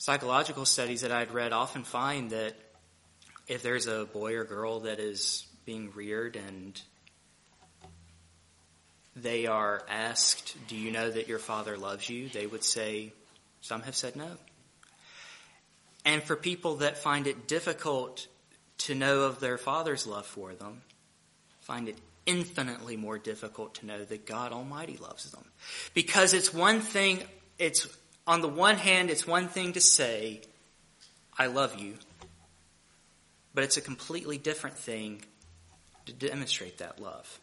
psychological 0.00 0.64
studies 0.64 1.02
that 1.02 1.12
I'd 1.12 1.30
read 1.30 1.52
often 1.52 1.84
find 1.84 2.30
that 2.30 2.54
if 3.46 3.62
there's 3.62 3.86
a 3.86 4.06
boy 4.06 4.34
or 4.34 4.44
girl 4.44 4.80
that 4.80 4.98
is 4.98 5.46
being 5.66 5.92
reared 5.94 6.36
and 6.36 6.80
they 9.14 9.46
are 9.46 9.84
asked, 9.90 10.56
Do 10.68 10.76
you 10.76 10.90
know 10.90 11.10
that 11.10 11.28
your 11.28 11.38
father 11.38 11.76
loves 11.76 12.08
you? 12.08 12.30
they 12.30 12.46
would 12.46 12.64
say, 12.64 13.12
Some 13.60 13.82
have 13.82 13.94
said 13.94 14.16
no. 14.16 14.30
And 16.06 16.22
for 16.22 16.34
people 16.34 16.76
that 16.76 16.96
find 16.96 17.26
it 17.26 17.46
difficult 17.46 18.26
to 18.78 18.94
know 18.94 19.24
of 19.24 19.38
their 19.38 19.58
father's 19.58 20.06
love 20.06 20.24
for 20.24 20.54
them, 20.54 20.80
find 21.60 21.90
it 21.90 21.98
infinitely 22.24 22.96
more 22.96 23.18
difficult 23.18 23.74
to 23.74 23.86
know 23.86 24.02
that 24.02 24.24
God 24.24 24.52
Almighty 24.52 24.96
loves 24.96 25.30
them. 25.30 25.44
Because 25.92 26.32
it's 26.32 26.54
one 26.54 26.80
thing, 26.80 27.22
it's 27.58 27.86
on 28.30 28.42
the 28.42 28.48
one 28.48 28.76
hand, 28.76 29.10
it's 29.10 29.26
one 29.26 29.48
thing 29.48 29.72
to 29.72 29.80
say, 29.80 30.40
I 31.36 31.46
love 31.46 31.80
you, 31.80 31.94
but 33.52 33.64
it's 33.64 33.76
a 33.76 33.80
completely 33.80 34.38
different 34.38 34.76
thing 34.76 35.22
to 36.06 36.12
demonstrate 36.12 36.78
that 36.78 37.00
love. 37.02 37.40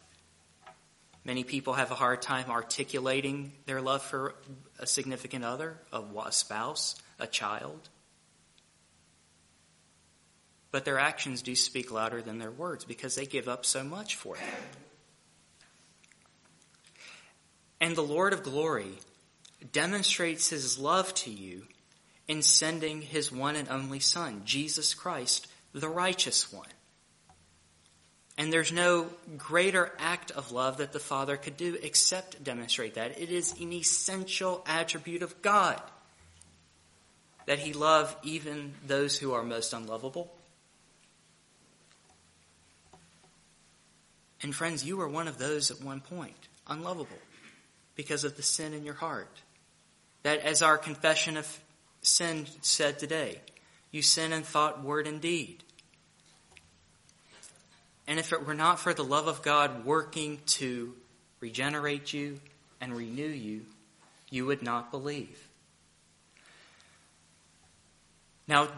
Many 1.26 1.44
people 1.44 1.74
have 1.74 1.90
a 1.90 1.94
hard 1.94 2.22
time 2.22 2.46
articulating 2.48 3.52
their 3.66 3.82
love 3.82 4.00
for 4.00 4.34
a 4.78 4.86
significant 4.86 5.44
other, 5.44 5.76
a 5.92 6.02
spouse, 6.30 6.96
a 7.18 7.26
child. 7.26 7.90
But 10.70 10.86
their 10.86 10.98
actions 10.98 11.42
do 11.42 11.54
speak 11.54 11.92
louder 11.92 12.22
than 12.22 12.38
their 12.38 12.50
words 12.50 12.86
because 12.86 13.14
they 13.14 13.26
give 13.26 13.46
up 13.46 13.66
so 13.66 13.84
much 13.84 14.16
for 14.16 14.36
them. 14.36 14.62
And 17.78 17.94
the 17.94 18.02
Lord 18.02 18.32
of 18.32 18.42
glory 18.42 18.94
demonstrates 19.72 20.50
his 20.50 20.78
love 20.78 21.12
to 21.14 21.30
you 21.30 21.64
in 22.26 22.42
sending 22.42 23.02
his 23.02 23.32
one 23.32 23.56
and 23.56 23.68
only 23.68 24.00
Son, 24.00 24.42
Jesus 24.44 24.94
Christ, 24.94 25.46
the 25.72 25.88
righteous 25.88 26.52
one. 26.52 26.68
And 28.36 28.52
there's 28.52 28.70
no 28.70 29.08
greater 29.36 29.92
act 29.98 30.30
of 30.30 30.52
love 30.52 30.76
that 30.76 30.92
the 30.92 31.00
Father 31.00 31.36
could 31.36 31.56
do 31.56 31.76
except 31.82 32.44
demonstrate 32.44 32.94
that. 32.94 33.20
It 33.20 33.30
is 33.30 33.58
an 33.60 33.72
essential 33.72 34.62
attribute 34.66 35.22
of 35.22 35.42
God 35.42 35.82
that 37.46 37.58
He 37.58 37.72
love 37.72 38.14
even 38.22 38.74
those 38.86 39.18
who 39.18 39.32
are 39.32 39.42
most 39.42 39.72
unlovable. 39.72 40.32
And 44.40 44.54
friends, 44.54 44.84
you 44.84 44.98
were 44.98 45.08
one 45.08 45.26
of 45.26 45.38
those 45.38 45.72
at 45.72 45.82
one 45.82 46.00
point, 46.00 46.36
unlovable, 46.68 47.18
because 47.96 48.22
of 48.22 48.36
the 48.36 48.42
sin 48.42 48.72
in 48.72 48.84
your 48.84 48.94
heart. 48.94 49.42
That 50.28 50.40
as 50.40 50.60
our 50.60 50.76
confession 50.76 51.38
of 51.38 51.60
sin 52.02 52.44
said 52.60 52.98
today, 52.98 53.40
you 53.90 54.02
sin 54.02 54.34
in 54.34 54.42
thought, 54.42 54.84
word, 54.84 55.06
and 55.06 55.22
deed. 55.22 55.64
And 58.06 58.18
if 58.18 58.34
it 58.34 58.46
were 58.46 58.52
not 58.52 58.78
for 58.78 58.92
the 58.92 59.02
love 59.02 59.26
of 59.26 59.40
God 59.40 59.86
working 59.86 60.40
to 60.58 60.92
regenerate 61.40 62.12
you 62.12 62.40
and 62.78 62.94
renew 62.94 63.26
you, 63.26 63.62
you 64.28 64.44
would 64.44 64.62
not 64.62 64.90
believe. 64.90 65.48
Now, 68.46 68.68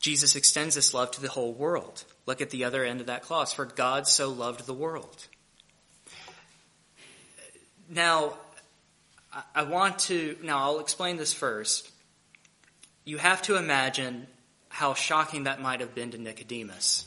Jesus 0.00 0.36
extends 0.36 0.74
this 0.74 0.92
love 0.92 1.12
to 1.12 1.22
the 1.22 1.30
whole 1.30 1.54
world. 1.54 2.04
Look 2.26 2.42
at 2.42 2.50
the 2.50 2.64
other 2.64 2.84
end 2.84 3.00
of 3.00 3.06
that 3.06 3.22
clause. 3.22 3.50
For 3.54 3.64
God 3.64 4.06
so 4.06 4.28
loved 4.28 4.66
the 4.66 4.74
world. 4.74 5.26
Now, 7.88 8.34
I 9.54 9.62
want 9.64 9.98
to, 10.00 10.36
now 10.42 10.58
I'll 10.58 10.80
explain 10.80 11.16
this 11.16 11.32
first. 11.32 11.90
You 13.04 13.18
have 13.18 13.42
to 13.42 13.56
imagine 13.56 14.26
how 14.68 14.94
shocking 14.94 15.44
that 15.44 15.60
might 15.60 15.80
have 15.80 15.94
been 15.94 16.10
to 16.12 16.18
Nicodemus. 16.18 17.06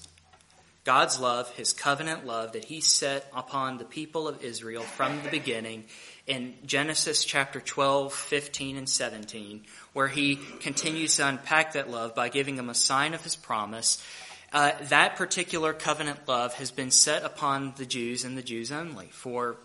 God's 0.84 1.20
love, 1.20 1.50
his 1.52 1.74
covenant 1.74 2.26
love 2.26 2.54
that 2.54 2.66
he 2.66 2.82
set 2.82 3.28
upon 3.36 3.78
the 3.78 3.86
people 3.86 4.28
of 4.28 4.44
Israel 4.44 4.82
from 4.82 5.22
the 5.22 5.30
beginning 5.30 5.86
in 6.26 6.56
Genesis 6.66 7.24
chapter 7.24 7.60
12, 7.60 8.12
15, 8.14 8.78
and 8.78 8.90
17, 8.90 9.64
where 9.94 10.08
he 10.08 10.38
continues 10.60 11.18
to 11.18 11.28
unpack 11.28 11.74
that 11.74 11.92
love 11.92 12.16
by 12.16 12.30
giving 12.30 12.56
them 12.56 12.70
a 12.70 12.76
sign 12.76 13.14
of 13.14 13.24
his 13.24 13.36
promise. 13.36 14.04
Uh, 14.52 14.72
that 14.90 15.18
particular 15.18 15.72
covenant 15.72 16.28
love 16.28 16.56
has 16.56 16.72
been 16.72 16.92
set 16.92 17.24
upon 17.24 17.74
the 17.78 17.86
Jews 17.86 18.26
and 18.26 18.36
the 18.36 18.42
Jews 18.42 18.72
only 18.72 19.08
for 19.12 19.58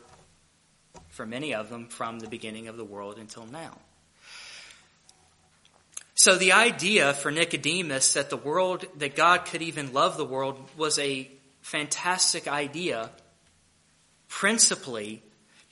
for 1.08 1.26
many 1.26 1.54
of 1.54 1.70
them 1.70 1.88
from 1.88 2.18
the 2.18 2.28
beginning 2.28 2.68
of 2.68 2.76
the 2.76 2.84
world 2.84 3.18
until 3.18 3.46
now. 3.46 3.78
So 6.14 6.36
the 6.36 6.52
idea 6.52 7.12
for 7.12 7.30
Nicodemus 7.30 8.14
that 8.14 8.30
the 8.30 8.36
world, 8.36 8.86
that 8.98 9.16
God 9.16 9.44
could 9.44 9.62
even 9.62 9.92
love 9.92 10.16
the 10.16 10.24
world 10.24 10.58
was 10.76 10.98
a 10.98 11.30
fantastic 11.60 12.48
idea, 12.48 13.10
principally 14.28 15.22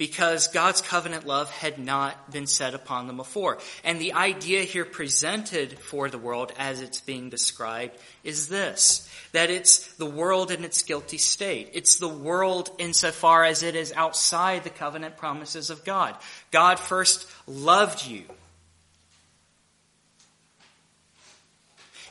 because 0.04 0.48
God's 0.48 0.82
covenant 0.82 1.26
love 1.26 1.50
had 1.50 1.78
not 1.78 2.30
been 2.30 2.46
set 2.46 2.74
upon 2.74 3.06
them 3.06 3.16
before. 3.16 3.56
And 3.84 3.98
the 3.98 4.12
idea 4.12 4.60
here 4.60 4.84
presented 4.84 5.78
for 5.78 6.10
the 6.10 6.18
world 6.18 6.52
as 6.58 6.82
it's 6.82 7.00
being 7.00 7.30
described 7.30 7.96
is 8.22 8.48
this, 8.48 9.08
that 9.32 9.48
it's 9.48 9.94
the 9.94 10.04
world 10.04 10.50
in 10.50 10.62
its 10.62 10.82
guilty 10.82 11.16
state. 11.16 11.70
It's 11.72 11.96
the 11.96 12.08
world 12.08 12.68
insofar 12.76 13.44
as 13.44 13.62
it 13.62 13.74
is 13.74 13.94
outside 13.96 14.62
the 14.62 14.68
covenant 14.68 15.16
promises 15.16 15.70
of 15.70 15.86
God. 15.86 16.14
God 16.50 16.78
first 16.78 17.26
loved 17.46 18.06
you. 18.06 18.24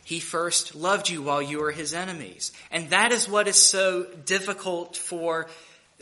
He 0.03 0.19
first 0.19 0.73
loved 0.73 1.12
you 1.12 1.21
while 1.21 1.43
you 1.43 1.60
were 1.60 1.71
his 1.71 1.93
enemies. 1.93 2.53
And 2.71 2.89
that 2.89 3.12
is 3.12 3.29
what 3.29 3.47
is 3.47 3.56
so 3.56 4.08
difficult 4.25 4.97
for 4.97 5.47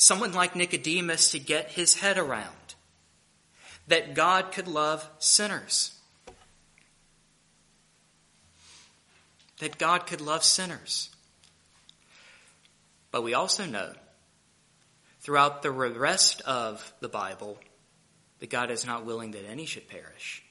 someone 0.01 0.33
like 0.33 0.55
Nicodemus 0.55 1.29
to 1.29 1.39
get 1.39 1.69
his 1.69 1.93
head 1.93 2.17
around. 2.17 2.47
That 3.87 4.15
God 4.15 4.51
could 4.51 4.67
love 4.67 5.07
sinners. 5.19 5.93
That 9.59 9.77
God 9.77 10.07
could 10.07 10.19
love 10.19 10.43
sinners. 10.43 11.11
But 13.11 13.21
we 13.21 13.35
also 13.35 13.67
know 13.67 13.93
throughout 15.19 15.61
the 15.61 15.69
rest 15.69 16.41
of 16.41 16.93
the 16.99 17.09
Bible 17.09 17.59
that 18.39 18.49
God 18.49 18.71
is 18.71 18.87
not 18.87 19.05
willing 19.05 19.31
that 19.31 19.47
any 19.47 19.67
should 19.67 19.87
perish, 19.87 20.41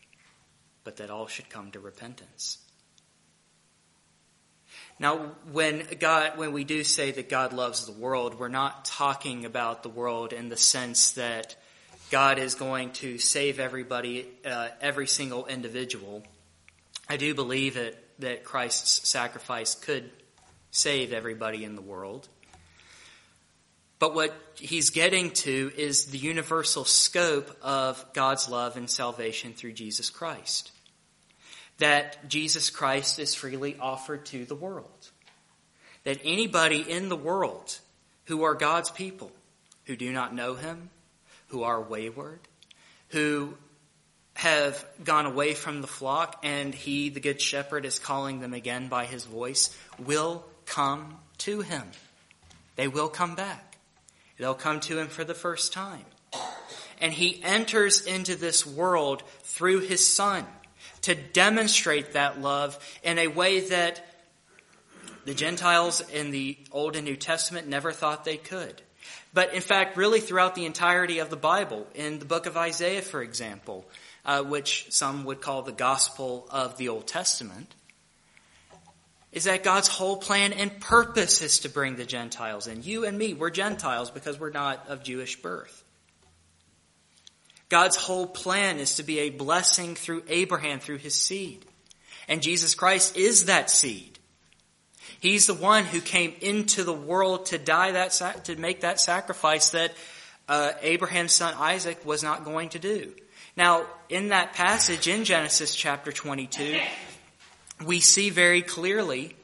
but 0.85 0.99
that 0.99 1.11
all 1.11 1.27
should 1.27 1.51
come 1.51 1.73
to 1.73 1.81
repentance. 1.81 2.59
Now, 5.01 5.33
when 5.51 5.87
God, 5.99 6.37
when 6.37 6.53
we 6.53 6.65
do 6.65 6.85
say 6.85 7.11
that 7.11 7.31
God 7.31 7.55
loves 7.55 7.87
the 7.87 7.93
world, 7.93 8.39
we're 8.39 8.49
not 8.49 8.85
talking 8.85 9.47
about 9.47 9.83
the 9.83 9.89
world 9.89 10.35
in 10.35 10.51
the 10.51 10.59
sense 10.59 11.13
that 11.13 11.57
God 12.11 12.39
is 12.39 12.55
going 12.55 12.93
to 12.93 13.17
save 13.17 13.61
everybody, 13.61 14.29
uh, 14.45 14.69
every 14.83 15.07
single 15.07 15.47
individual. 15.47 16.23
I 17.09 17.17
do 17.17 17.35
believe 17.35 17.75
that, 17.75 17.95
that 18.19 18.45
Christ's 18.45 19.09
sacrifice 19.09 19.75
could 19.75 20.11
save 20.71 21.15
everybody 21.15 21.65
in 21.65 21.77
the 21.77 21.83
world. 21.83 22.29
But 23.99 24.15
what 24.15 24.35
he's 24.57 24.91
getting 24.91 25.31
to 25.31 25.73
is 25.79 26.07
the 26.07 26.19
universal 26.19 26.85
scope 26.85 27.57
of 27.63 28.05
God's 28.13 28.51
love 28.51 28.77
and 28.77 28.89
salvation 28.89 29.55
through 29.55 29.73
Jesus 29.73 30.11
Christ 30.11 30.73
that 31.81 32.29
Jesus 32.29 32.71
Christ 32.71 33.19
is 33.19 33.35
freely 33.35 33.77
offered 33.81 34.27
to 34.27 34.45
the 34.45 34.55
world. 34.55 35.11
That 36.05 36.21
anybody 36.25 36.81
in 36.89 37.09
the 37.09 37.17
world 37.17 37.79
who 38.27 38.45
are 38.45 38.55
God's 38.55 38.91
people, 38.91 39.33
who 39.85 39.97
do 39.97 40.13
not 40.13 40.35
know 40.35 40.55
Him, 40.55 40.91
who 41.49 41.63
are 41.63 41.81
wayward, 41.81 42.41
who 43.09 43.55
have 44.35 44.85
gone 45.03 45.27
away 45.27 45.55
from 45.55 45.81
the 45.81 45.87
flock, 45.87 46.41
and 46.43 46.75
He, 46.75 47.09
the 47.09 47.21
Good 47.21 47.41
Shepherd, 47.41 47.85
is 47.85 47.99
calling 47.99 48.41
them 48.41 48.55
again 48.55 48.89
by 48.89 49.07
His 49.07 49.25
voice, 49.25 49.77
will 49.99 50.45
come 50.67 51.17
to 51.39 51.63
Him. 51.63 51.83
They 52.77 52.89
will 52.89 53.09
come 53.09 53.35
back. 53.35 53.79
They'll 54.39 54.55
come 54.55 54.81
to 54.81 54.99
Him 54.99 55.09
for 55.09 55.25
the 55.25 55.35
first 55.35 55.73
time. 55.73 56.05
And 57.01 57.13
He 57.13 57.43
enters 57.43 58.05
into 58.05 58.37
this 58.37 58.67
world 58.67 59.23
through 59.43 59.81
His 59.81 60.07
Son 60.07 60.47
to 61.03 61.15
demonstrate 61.15 62.13
that 62.13 62.41
love 62.41 62.79
in 63.03 63.19
a 63.19 63.29
way 63.29 63.61
that 63.61 64.05
the 65.25 65.35
Gentiles 65.35 66.01
in 66.11 66.31
the 66.31 66.59
Old 66.73 66.97
and 66.97 67.05
New 67.05 67.17
Testament 67.17 67.69
never 67.69 67.93
thought 67.93 68.25
they 68.25 68.37
could. 68.37 68.81
But 69.33 69.55
in 69.55 69.61
fact, 69.61 69.97
really 69.97 70.21
throughout 70.21 70.55
the 70.55 70.67
entirety 70.67 71.21
of 71.21 71.31
the 71.31 71.37
Bible, 71.37 71.87
in 71.95 72.19
the 72.19 72.25
book 72.25 72.47
of 72.47 72.57
Isaiah, 72.57 73.03
for 73.03 73.23
example, 73.23 73.89
uh, 74.25 74.43
which 74.43 74.87
some 74.91 75.25
would 75.25 75.41
call 75.41 75.63
the 75.63 75.73
gospel 75.73 76.49
of 76.51 76.77
the 76.77 76.89
Old 76.89 77.07
Testament, 77.07 77.75
is 79.33 79.45
that 79.45 79.63
God's 79.63 79.87
whole 79.87 80.17
plan 80.17 80.53
and 80.53 80.81
purpose 80.81 81.43
is 81.43 81.61
to 81.61 81.69
bring 81.69 81.97
the 81.97 82.05
Gentiles 82.05 82.67
in. 82.67 82.83
You 82.83 83.05
and 83.05 83.17
me, 83.17 83.35
we're 83.35 83.51
Gentiles 83.51 84.11
because 84.11 84.41
we're 84.41 84.51
not 84.51 84.89
of 84.89 85.05
Jewish 85.05 85.41
birth. 85.41 85.80
God's 87.71 87.97
whole 87.97 88.27
plan 88.27 88.79
is 88.79 88.97
to 88.97 89.03
be 89.03 89.21
a 89.21 89.31
blessing 89.31 89.95
through 89.95 90.25
Abraham, 90.29 90.81
through 90.81 90.99
his 90.99 91.15
seed. 91.15 91.65
And 92.29 92.43
Jesus 92.43 92.75
Christ 92.75 93.17
is 93.17 93.47
that 93.47 93.71
seed. 93.71 94.19
He's 95.21 95.47
the 95.47 95.55
one 95.55 95.85
who 95.85 96.01
came 96.01 96.35
into 96.41 96.85
the 96.85 96.93
world 96.93 97.47
to 97.47 97.59
die 97.59 97.93
that, 97.93 98.11
to 98.45 98.57
make 98.57 98.81
that 98.81 99.01
sacrifice 99.01 99.71
that 99.71 99.95
uh, 100.49 100.73
Abraham's 100.83 101.33
son 101.33 101.55
Isaac 101.57 102.05
was 102.05 102.23
not 102.23 102.45
going 102.45 102.71
to 102.71 102.79
do. 102.79 103.13
Now, 103.57 103.87
in 104.09 104.29
that 104.29 104.53
passage 104.53 105.07
in 105.07 105.25
Genesis 105.25 105.75
chapter 105.75 106.11
22, 106.11 106.81
we 107.85 108.01
see 108.01 108.31
very 108.31 108.63
clearly 108.63 109.37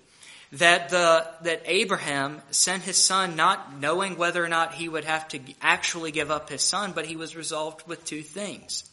that 0.53 0.91
the 0.91 1.27
that 1.43 1.63
Abraham 1.67 2.41
sent 2.51 2.85
his 2.85 3.03
son 3.03 3.37
not 3.37 3.79
knowing 3.79 4.17
whether 4.17 4.45
or 4.45 4.49
not 4.49 4.75
he 4.75 4.89
would 4.89 5.05
have 5.05 5.27
to 5.29 5.41
actually 5.61 6.13
give 6.13 6.31
up 6.31 6.49
his 6.49 6.63
son, 6.63 6.93
but 6.93 7.07
he 7.07 7.17
was 7.17 7.37
resolved 7.37 7.87
with 7.87 8.05
two 8.05 8.23
things. 8.23 8.89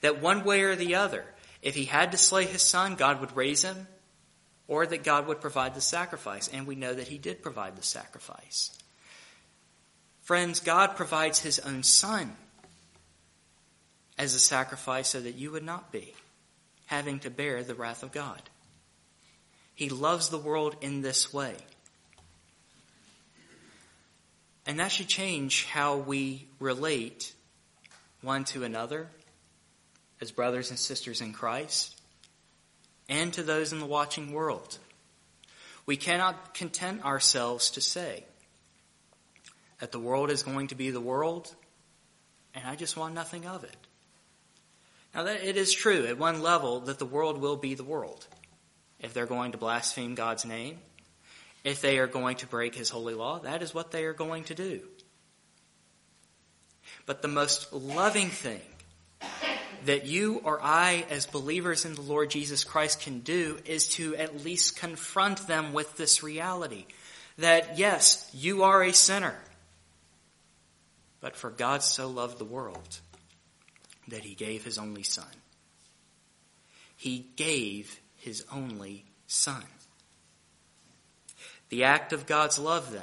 That 0.00 0.20
one 0.20 0.44
way 0.44 0.62
or 0.62 0.76
the 0.76 0.96
other, 0.96 1.24
if 1.62 1.74
he 1.74 1.84
had 1.84 2.12
to 2.12 2.18
slay 2.18 2.44
his 2.44 2.62
son, 2.62 2.94
God 2.94 3.20
would 3.20 3.36
raise 3.36 3.62
him, 3.62 3.88
or 4.68 4.86
that 4.86 5.02
God 5.02 5.26
would 5.26 5.40
provide 5.40 5.74
the 5.74 5.80
sacrifice. 5.80 6.48
And 6.48 6.66
we 6.66 6.74
know 6.74 6.94
that 6.94 7.08
he 7.08 7.18
did 7.18 7.42
provide 7.42 7.76
the 7.76 7.82
sacrifice. 7.82 8.76
Friends, 10.22 10.60
God 10.60 10.96
provides 10.96 11.40
his 11.40 11.58
own 11.58 11.82
son 11.82 12.36
as 14.16 14.34
a 14.34 14.38
sacrifice 14.38 15.08
so 15.08 15.20
that 15.20 15.34
you 15.34 15.50
would 15.50 15.64
not 15.64 15.90
be 15.90 16.14
having 16.86 17.18
to 17.20 17.30
bear 17.30 17.62
the 17.62 17.74
wrath 17.74 18.02
of 18.02 18.12
God. 18.12 18.40
He 19.74 19.88
loves 19.88 20.28
the 20.28 20.38
world 20.38 20.76
in 20.80 21.02
this 21.02 21.32
way. 21.32 21.56
And 24.66 24.80
that 24.80 24.92
should 24.92 25.08
change 25.08 25.66
how 25.66 25.96
we 25.96 26.46
relate 26.58 27.34
one 28.22 28.44
to 28.44 28.64
another 28.64 29.08
as 30.20 30.30
brothers 30.30 30.70
and 30.70 30.78
sisters 30.78 31.20
in 31.20 31.32
Christ 31.32 32.00
and 33.08 33.32
to 33.34 33.42
those 33.42 33.72
in 33.72 33.80
the 33.80 33.86
watching 33.86 34.32
world. 34.32 34.78
We 35.84 35.96
cannot 35.96 36.54
content 36.54 37.04
ourselves 37.04 37.70
to 37.72 37.82
say 37.82 38.24
that 39.80 39.92
the 39.92 40.00
world 40.00 40.30
is 40.30 40.42
going 40.42 40.68
to 40.68 40.74
be 40.74 40.90
the 40.90 41.00
world 41.00 41.54
and 42.54 42.64
I 42.66 42.76
just 42.76 42.96
want 42.96 43.14
nothing 43.14 43.46
of 43.46 43.64
it. 43.64 43.76
Now 45.14 45.24
that 45.24 45.44
it 45.44 45.56
is 45.56 45.72
true 45.72 46.06
at 46.06 46.16
one 46.16 46.40
level 46.40 46.80
that 46.80 46.98
the 46.98 47.04
world 47.04 47.40
will 47.40 47.56
be 47.56 47.74
the 47.74 47.84
world 47.84 48.26
if 49.04 49.12
they're 49.12 49.26
going 49.26 49.52
to 49.52 49.58
blaspheme 49.58 50.14
God's 50.14 50.46
name, 50.46 50.78
if 51.62 51.82
they 51.82 51.98
are 51.98 52.06
going 52.06 52.36
to 52.36 52.46
break 52.46 52.74
his 52.74 52.88
holy 52.88 53.14
law, 53.14 53.38
that 53.40 53.62
is 53.62 53.74
what 53.74 53.90
they 53.90 54.04
are 54.04 54.14
going 54.14 54.44
to 54.44 54.54
do. 54.54 54.80
But 57.04 57.20
the 57.20 57.28
most 57.28 57.72
loving 57.72 58.30
thing 58.30 58.62
that 59.84 60.06
you 60.06 60.40
or 60.42 60.58
I, 60.62 61.04
as 61.10 61.26
believers 61.26 61.84
in 61.84 61.94
the 61.94 62.00
Lord 62.00 62.30
Jesus 62.30 62.64
Christ, 62.64 63.02
can 63.02 63.20
do 63.20 63.58
is 63.66 63.88
to 63.88 64.16
at 64.16 64.42
least 64.42 64.78
confront 64.78 65.46
them 65.46 65.74
with 65.74 65.96
this 65.98 66.22
reality 66.22 66.86
that 67.36 67.78
yes, 67.78 68.30
you 68.32 68.62
are 68.62 68.82
a 68.82 68.92
sinner, 68.92 69.38
but 71.20 71.36
for 71.36 71.50
God 71.50 71.82
so 71.82 72.08
loved 72.08 72.38
the 72.38 72.44
world 72.44 73.00
that 74.08 74.22
he 74.22 74.34
gave 74.34 74.64
his 74.64 74.78
only 74.78 75.02
Son. 75.02 75.26
He 76.96 77.26
gave 77.36 78.00
his 78.24 78.44
only 78.50 79.04
Son. 79.26 79.62
The 81.68 81.84
act 81.84 82.12
of 82.12 82.26
God's 82.26 82.58
love, 82.58 82.90
then, 82.90 83.02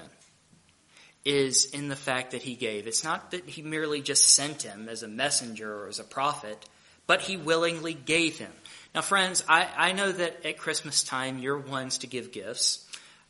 is 1.24 1.66
in 1.66 1.90
the 1.90 1.96
fact 1.96 2.32
that 2.32 2.42
he 2.42 2.56
gave. 2.56 2.88
It's 2.88 3.04
not 3.04 3.32
that 3.32 3.46
he 3.46 3.62
merely 3.62 4.02
just 4.02 4.34
sent 4.34 4.64
him 4.64 4.90
as 4.90 5.04
a 5.04 5.08
messenger 5.08 5.84
or 5.84 5.88
as 5.88 6.00
a 6.00 6.04
prophet, 6.04 6.58
but 7.06 7.22
he 7.22 7.38
willingly 7.38 7.94
gave 7.94 8.40
him. 8.40 8.52
Now, 8.96 9.02
friends, 9.02 9.44
I, 9.48 9.68
I 9.78 9.92
know 9.92 10.12
that 10.12 10.46
at 10.46 10.58
Christmas 10.58 11.04
time 11.04 11.38
you're 11.38 11.60
ones 11.60 12.00
to 12.00 12.08
give 12.08 12.32
gifts. 12.32 12.88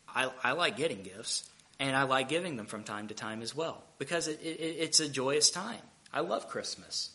I, 0.08 0.30
I 0.44 0.54
like 0.54 0.78
getting 0.78 1.04
gifts, 1.04 1.50
and 1.80 1.96
I 1.96 2.04
like 2.04 2.30
giving 2.30 2.56
them 2.56 2.68
from 2.68 2.84
time 2.84 3.10
to 3.10 3.14
time 3.14 3.42
as 3.42 3.54
well, 3.54 3.84
because 3.98 4.28
it, 4.28 4.40
it, 4.42 4.60
it's 4.80 5.00
a 5.02 5.10
joyous 5.10 5.50
time. 5.50 5.82
I 6.14 6.22
love 6.22 6.48
Christmas. 6.48 7.10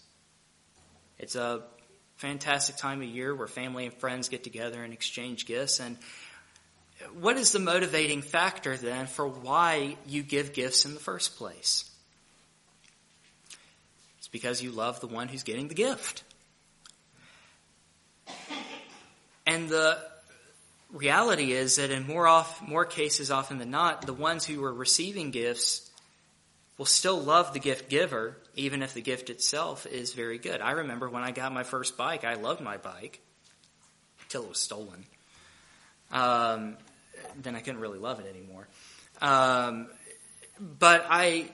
It's 1.19 1.37
a 1.37 1.63
fantastic 2.17 2.77
time 2.77 3.03
of 3.03 3.09
year 3.09 3.35
where 3.35 3.47
family 3.47 3.87
and 3.87 3.95
friends 3.95 4.29
get 4.29 4.43
together 4.45 4.83
and 4.83 4.93
exchange 4.93 5.47
gifts. 5.47 5.81
And 5.81 5.97
what 7.21 7.37
is 7.37 7.53
the 7.53 7.59
motivating 7.59 8.23
factor 8.23 8.77
then 8.77 9.07
for 9.07 9.27
why 9.27 9.97
you 10.07 10.23
give 10.23 10.53
gifts 10.53 10.85
in 10.85 10.95
the 10.95 11.01
first 11.01 11.37
place? 11.37 11.91
It's 14.19 14.29
because 14.29 14.63
you 14.63 14.71
love 14.71 15.01
the 15.01 15.07
one 15.07 15.29
who's 15.29 15.43
getting 15.43 15.69
the 15.69 15.75
gift. 15.75 16.23
And 19.47 19.69
the 19.69 19.99
reality 20.93 21.53
is 21.53 21.77
that 21.77 21.91
in 21.91 22.07
more 22.07 22.27
off, 22.27 22.61
more 22.67 22.85
cases 22.85 23.31
often 23.31 23.59
than 23.59 23.71
not, 23.71 24.07
the 24.07 24.13
ones 24.13 24.45
who 24.45 24.65
are 24.65 24.75
receiving 24.75 25.31
gifts 25.31 25.89
will 26.79 26.87
still 26.87 27.19
love 27.19 27.53
the 27.53 27.59
gift 27.59 27.89
giver, 27.89 28.37
even 28.55 28.83
if 28.83 28.95
the 28.95 29.01
gift 29.01 29.31
itself 29.31 29.87
is 29.87 30.13
very 30.13 30.39
good. 30.39 30.61
I 30.61 30.73
remember 30.73 31.09
when 31.09 31.23
I 31.23 31.31
got 31.31 31.53
my 31.53 31.63
first 31.63 31.97
bike, 31.97 32.25
I 32.25 32.35
loved 32.35 32.61
my 32.61 32.77
bike 32.77 33.21
until 34.23 34.45
it 34.45 34.49
was 34.51 34.59
stolen. 34.59 35.05
Um, 36.13 36.77
then 37.41 37.57
I 37.57 37.61
couldn't 37.61 37.81
really 37.81 37.99
love 37.99 38.21
it 38.21 38.27
anymore. 38.27 38.69
Um, 39.21 39.89
but 40.61 41.07
I 41.09 41.47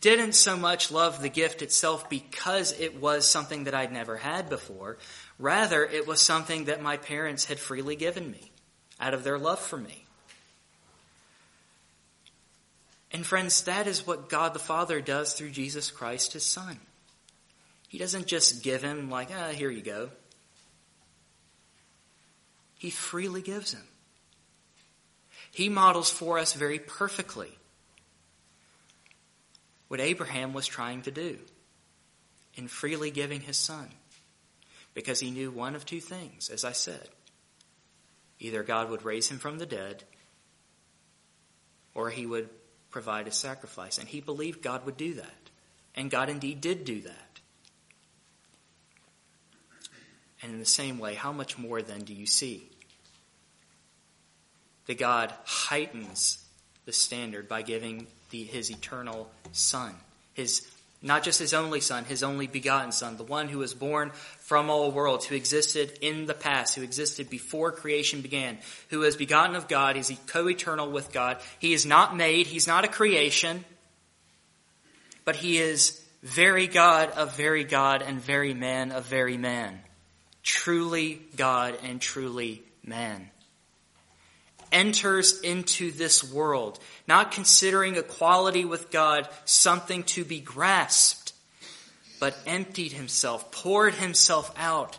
didn't 0.00 0.34
so 0.34 0.56
much 0.56 0.90
love 0.90 1.22
the 1.22 1.28
gift 1.28 1.62
itself 1.62 2.08
because 2.10 2.78
it 2.78 3.00
was 3.00 3.28
something 3.28 3.64
that 3.64 3.74
I'd 3.74 3.92
never 3.92 4.16
had 4.16 4.48
before. 4.48 4.98
Rather, 5.38 5.84
it 5.84 6.06
was 6.06 6.20
something 6.20 6.66
that 6.66 6.82
my 6.82 6.96
parents 6.96 7.46
had 7.46 7.58
freely 7.58 7.96
given 7.96 8.30
me 8.30 8.52
out 8.98 9.14
of 9.14 9.24
their 9.24 9.38
love 9.38 9.58
for 9.58 9.78
me. 9.78 10.06
And 13.12 13.26
friends, 13.26 13.62
that 13.62 13.86
is 13.86 14.06
what 14.06 14.28
God 14.28 14.54
the 14.54 14.60
Father 14.60 15.00
does 15.00 15.32
through 15.32 15.50
Jesus 15.50 15.90
Christ, 15.90 16.32
his 16.32 16.44
Son. 16.44 16.78
He 17.88 17.98
doesn't 17.98 18.26
just 18.26 18.62
give 18.62 18.82
him, 18.82 19.10
like, 19.10 19.30
ah, 19.36 19.48
here 19.48 19.70
you 19.70 19.82
go. 19.82 20.10
He 22.78 22.90
freely 22.90 23.42
gives 23.42 23.74
him. 23.74 23.82
He 25.50 25.68
models 25.68 26.08
for 26.08 26.38
us 26.38 26.52
very 26.52 26.78
perfectly 26.78 27.50
what 29.88 30.00
Abraham 30.00 30.52
was 30.52 30.68
trying 30.68 31.02
to 31.02 31.10
do 31.10 31.36
in 32.54 32.68
freely 32.68 33.10
giving 33.10 33.40
his 33.40 33.58
son. 33.58 33.88
Because 34.94 35.18
he 35.18 35.32
knew 35.32 35.50
one 35.50 35.74
of 35.74 35.84
two 35.84 36.00
things, 36.00 36.48
as 36.48 36.64
I 36.64 36.72
said. 36.72 37.08
Either 38.38 38.62
God 38.62 38.88
would 38.90 39.04
raise 39.04 39.28
him 39.28 39.38
from 39.38 39.58
the 39.58 39.66
dead, 39.66 40.04
or 41.94 42.10
he 42.10 42.24
would 42.24 42.48
provide 42.90 43.26
a 43.26 43.32
sacrifice. 43.32 43.98
And 43.98 44.08
he 44.08 44.20
believed 44.20 44.62
God 44.62 44.84
would 44.86 44.96
do 44.96 45.14
that. 45.14 45.50
And 45.94 46.10
God 46.10 46.28
indeed 46.28 46.60
did 46.60 46.84
do 46.84 47.00
that. 47.02 47.40
And 50.42 50.52
in 50.52 50.58
the 50.58 50.64
same 50.64 50.98
way, 50.98 51.14
how 51.14 51.32
much 51.32 51.58
more 51.58 51.82
then 51.82 52.00
do 52.00 52.14
you 52.14 52.26
see? 52.26 52.68
That 54.86 54.98
God 54.98 55.32
heightens 55.44 56.42
the 56.86 56.92
standard 56.92 57.48
by 57.48 57.62
giving 57.62 58.06
the, 58.30 58.42
his 58.42 58.70
eternal 58.70 59.30
Son, 59.52 59.94
his 60.32 60.66
not 61.02 61.22
just 61.22 61.38
his 61.38 61.54
only 61.54 61.80
Son, 61.80 62.04
his 62.04 62.22
only 62.22 62.46
begotten 62.46 62.92
Son, 62.92 63.16
the 63.16 63.24
one 63.24 63.48
who 63.48 63.58
was 63.58 63.72
born 63.72 64.10
from 64.38 64.68
all 64.68 64.90
worlds, 64.90 65.24
who 65.24 65.34
existed 65.34 65.98
in 66.02 66.26
the 66.26 66.34
past, 66.34 66.74
who 66.74 66.82
existed 66.82 67.30
before 67.30 67.72
creation 67.72 68.20
began, 68.20 68.58
who 68.90 69.02
is 69.02 69.16
begotten 69.16 69.56
of 69.56 69.68
God, 69.68 69.96
is 69.96 70.12
co-eternal 70.26 70.90
with 70.90 71.12
God. 71.12 71.38
He 71.58 71.72
is 71.72 71.86
not 71.86 72.16
made, 72.16 72.46
he's 72.46 72.66
not 72.66 72.84
a 72.84 72.88
creation, 72.88 73.64
but 75.24 75.36
he 75.36 75.58
is 75.58 76.02
very 76.22 76.66
God 76.66 77.10
of 77.12 77.36
very 77.36 77.64
God 77.64 78.02
and 78.02 78.20
very 78.20 78.52
man 78.52 78.92
of 78.92 79.06
very 79.06 79.38
man. 79.38 79.80
Truly 80.42 81.20
God 81.36 81.78
and 81.82 82.00
truly 82.00 82.62
man 82.84 83.30
enters 84.72 85.40
into 85.40 85.90
this 85.90 86.22
world, 86.22 86.78
not 87.06 87.32
considering 87.32 87.96
equality 87.96 88.64
with 88.64 88.90
God 88.90 89.28
something 89.44 90.02
to 90.04 90.24
be 90.24 90.40
grasped, 90.40 91.32
but 92.18 92.36
emptied 92.46 92.92
himself, 92.92 93.50
poured 93.50 93.94
himself 93.94 94.52
out 94.56 94.98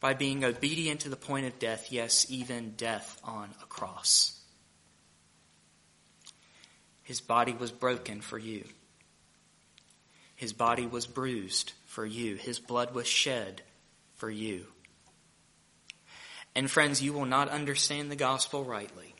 by 0.00 0.14
being 0.14 0.44
obedient 0.44 1.00
to 1.00 1.08
the 1.08 1.16
point 1.16 1.46
of 1.46 1.58
death, 1.58 1.92
yes, 1.92 2.26
even 2.28 2.74
death 2.76 3.20
on 3.24 3.48
a 3.62 3.66
cross. 3.66 4.38
His 7.04 7.20
body 7.20 7.52
was 7.52 7.70
broken 7.70 8.20
for 8.20 8.38
you. 8.38 8.64
His 10.34 10.52
body 10.52 10.86
was 10.86 11.06
bruised 11.06 11.72
for 11.86 12.04
you. 12.04 12.34
His 12.34 12.58
blood 12.58 12.94
was 12.94 13.06
shed 13.06 13.62
for 14.16 14.28
you. 14.30 14.66
And 16.54 16.70
friends, 16.70 17.02
you 17.02 17.12
will 17.12 17.24
not 17.24 17.48
understand 17.48 18.10
the 18.10 18.16
gospel 18.16 18.64
rightly 18.64 19.14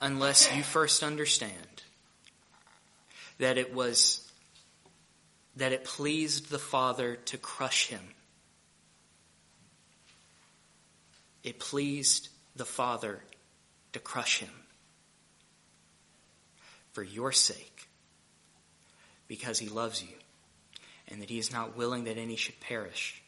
unless 0.00 0.54
you 0.54 0.62
first 0.62 1.02
understand 1.02 1.82
that 3.38 3.58
it 3.58 3.74
was 3.74 4.26
that 5.56 5.72
it 5.72 5.84
pleased 5.84 6.50
the 6.50 6.58
Father 6.58 7.16
to 7.16 7.36
crush 7.36 7.88
him. 7.88 8.00
It 11.42 11.58
pleased 11.58 12.28
the 12.56 12.64
Father 12.64 13.22
to 13.92 13.98
crush 13.98 14.38
him 14.40 14.50
for 16.92 17.02
your 17.02 17.32
sake 17.32 17.88
because 19.28 19.58
he 19.58 19.68
loves 19.68 20.02
you 20.02 20.16
and 21.08 21.20
that 21.20 21.30
he 21.30 21.38
is 21.38 21.52
not 21.52 21.76
willing 21.76 22.04
that 22.04 22.16
any 22.16 22.36
should 22.36 22.58
perish 22.60 23.19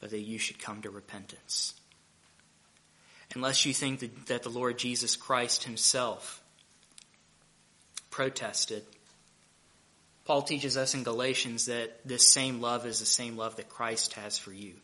but 0.00 0.10
that 0.10 0.20
you 0.20 0.38
should 0.38 0.58
come 0.58 0.82
to 0.82 0.90
repentance. 0.90 1.74
Unless 3.34 3.66
you 3.66 3.74
think 3.74 4.00
that, 4.00 4.26
that 4.26 4.42
the 4.42 4.48
Lord 4.48 4.78
Jesus 4.78 5.16
Christ 5.16 5.64
himself 5.64 6.42
protested, 8.10 8.84
Paul 10.24 10.42
teaches 10.42 10.76
us 10.76 10.94
in 10.94 11.02
Galatians 11.02 11.66
that 11.66 12.00
this 12.06 12.26
same 12.26 12.60
love 12.60 12.86
is 12.86 13.00
the 13.00 13.06
same 13.06 13.36
love 13.36 13.56
that 13.56 13.68
Christ 13.68 14.14
has 14.14 14.38
for 14.38 14.52
you. 14.52 14.74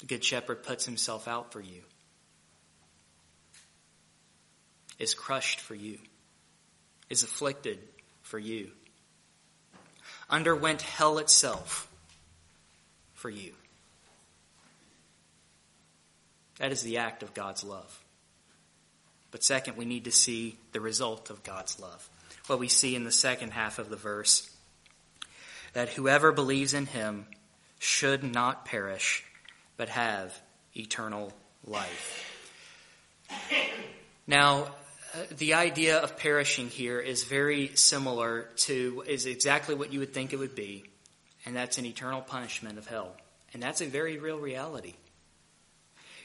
The 0.00 0.06
Good 0.06 0.24
Shepherd 0.24 0.62
puts 0.62 0.86
himself 0.86 1.28
out 1.28 1.52
for 1.52 1.60
you, 1.60 1.82
is 4.98 5.14
crushed 5.14 5.60
for 5.60 5.74
you, 5.74 5.98
is 7.10 7.22
afflicted 7.22 7.78
for 8.22 8.38
you 8.38 8.70
underwent 10.30 10.82
hell 10.82 11.18
itself 11.18 11.88
for 13.14 13.28
you. 13.28 13.52
That 16.58 16.72
is 16.72 16.82
the 16.82 16.98
act 16.98 17.22
of 17.22 17.34
God's 17.34 17.64
love. 17.64 18.04
But 19.30 19.44
second, 19.44 19.76
we 19.76 19.84
need 19.84 20.04
to 20.04 20.12
see 20.12 20.56
the 20.72 20.80
result 20.80 21.30
of 21.30 21.42
God's 21.42 21.78
love. 21.80 22.08
What 22.46 22.58
we 22.58 22.68
see 22.68 22.94
in 22.96 23.04
the 23.04 23.12
second 23.12 23.52
half 23.52 23.78
of 23.78 23.90
the 23.90 23.96
verse 23.96 24.50
that 25.72 25.90
whoever 25.90 26.32
believes 26.32 26.74
in 26.74 26.86
him 26.86 27.26
should 27.78 28.24
not 28.24 28.64
perish, 28.64 29.24
but 29.76 29.88
have 29.88 30.38
eternal 30.76 31.32
life. 31.64 32.26
Now, 34.26 34.68
the 35.36 35.54
idea 35.54 35.98
of 35.98 36.16
perishing 36.16 36.68
here 36.68 37.00
is 37.00 37.24
very 37.24 37.74
similar 37.74 38.48
to, 38.56 39.02
is 39.06 39.26
exactly 39.26 39.74
what 39.74 39.92
you 39.92 40.00
would 40.00 40.12
think 40.12 40.32
it 40.32 40.38
would 40.38 40.54
be, 40.54 40.84
and 41.44 41.56
that's 41.56 41.78
an 41.78 41.86
eternal 41.86 42.20
punishment 42.20 42.78
of 42.78 42.86
hell. 42.86 43.12
And 43.52 43.62
that's 43.62 43.80
a 43.80 43.86
very 43.86 44.18
real 44.18 44.38
reality. 44.38 44.94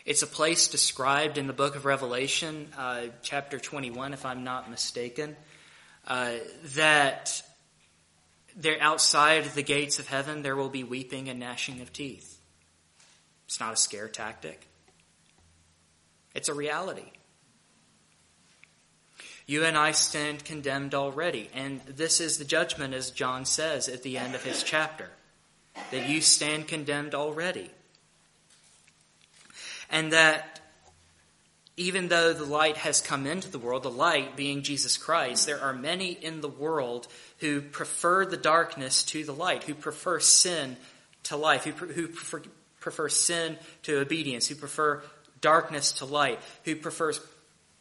It's 0.05 0.21
a 0.21 0.27
place 0.27 0.67
described 0.67 1.39
in 1.39 1.47
the 1.47 1.53
book 1.53 1.75
of 1.75 1.85
Revelation, 1.85 2.67
uh, 2.77 3.05
chapter 3.23 3.57
21, 3.57 4.13
if 4.13 4.25
I'm 4.25 4.43
not 4.43 4.69
mistaken, 4.69 5.35
uh, 6.07 6.33
that 6.75 7.41
there 8.55 8.77
outside 8.79 9.45
the 9.45 9.63
gates 9.63 9.97
of 9.97 10.07
heaven 10.07 10.43
there 10.43 10.55
will 10.55 10.69
be 10.69 10.83
weeping 10.83 11.27
and 11.27 11.39
gnashing 11.39 11.81
of 11.81 11.91
teeth. 11.91 12.39
It's 13.47 13.59
not 13.59 13.73
a 13.73 13.75
scare 13.75 14.07
tactic. 14.07 14.67
It's 16.35 16.49
a 16.49 16.53
reality. 16.53 17.11
You 19.47 19.63
and 19.63 19.77
I 19.77 19.91
stand 19.91 20.43
condemned 20.43 20.95
already. 20.95 21.49
And 21.53 21.81
this 21.81 22.19
is 22.19 22.37
the 22.37 22.45
judgment, 22.45 22.93
as 22.93 23.11
John 23.11 23.45
says 23.45 23.87
at 23.87 24.03
the 24.03 24.17
end 24.17 24.33
of 24.33 24.43
his 24.43 24.63
chapter, 24.63 25.09
that 25.91 26.09
you 26.09 26.21
stand 26.21 26.67
condemned 26.67 27.13
already. 27.13 27.69
And 29.89 30.11
that 30.13 30.61
even 31.77 32.07
though 32.07 32.33
the 32.33 32.45
light 32.45 32.77
has 32.77 33.01
come 33.01 33.27
into 33.27 33.49
the 33.49 33.59
world, 33.59 33.83
the 33.83 33.91
light 33.91 34.35
being 34.35 34.63
Jesus 34.63 34.97
Christ, 34.97 35.45
there 35.45 35.61
are 35.61 35.73
many 35.73 36.11
in 36.11 36.41
the 36.41 36.49
world 36.49 37.07
who 37.39 37.61
prefer 37.61 38.25
the 38.25 38.37
darkness 38.37 39.03
to 39.05 39.23
the 39.25 39.33
light, 39.33 39.65
who 39.65 39.75
prefer 39.75 40.19
sin 40.19 40.77
to 41.23 41.35
life, 41.35 41.65
who, 41.65 41.71
who 41.71 42.07
prefer, 42.07 42.41
prefer 42.79 43.09
sin 43.09 43.57
to 43.83 43.99
obedience, 43.99 44.47
who 44.47 44.55
prefer 44.55 45.03
darkness 45.41 45.91
to 45.93 46.05
light, 46.05 46.39
who 46.63 46.75
prefers 46.75 47.19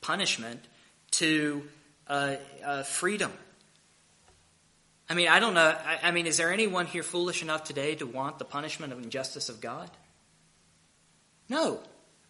punishment 0.00 0.60
to 1.18 1.62
uh, 2.06 2.36
uh, 2.64 2.82
freedom. 2.82 3.32
I 5.08 5.14
mean, 5.14 5.28
I 5.28 5.38
don't 5.38 5.54
know. 5.54 5.76
I, 5.86 6.08
I 6.08 6.10
mean, 6.10 6.26
is 6.26 6.36
there 6.36 6.52
anyone 6.52 6.86
here 6.86 7.02
foolish 7.02 7.42
enough 7.42 7.64
today 7.64 7.94
to 7.96 8.06
want 8.06 8.38
the 8.38 8.44
punishment 8.44 8.92
of 8.92 9.02
injustice 9.02 9.48
of 9.48 9.60
God? 9.60 9.90
No. 11.48 11.80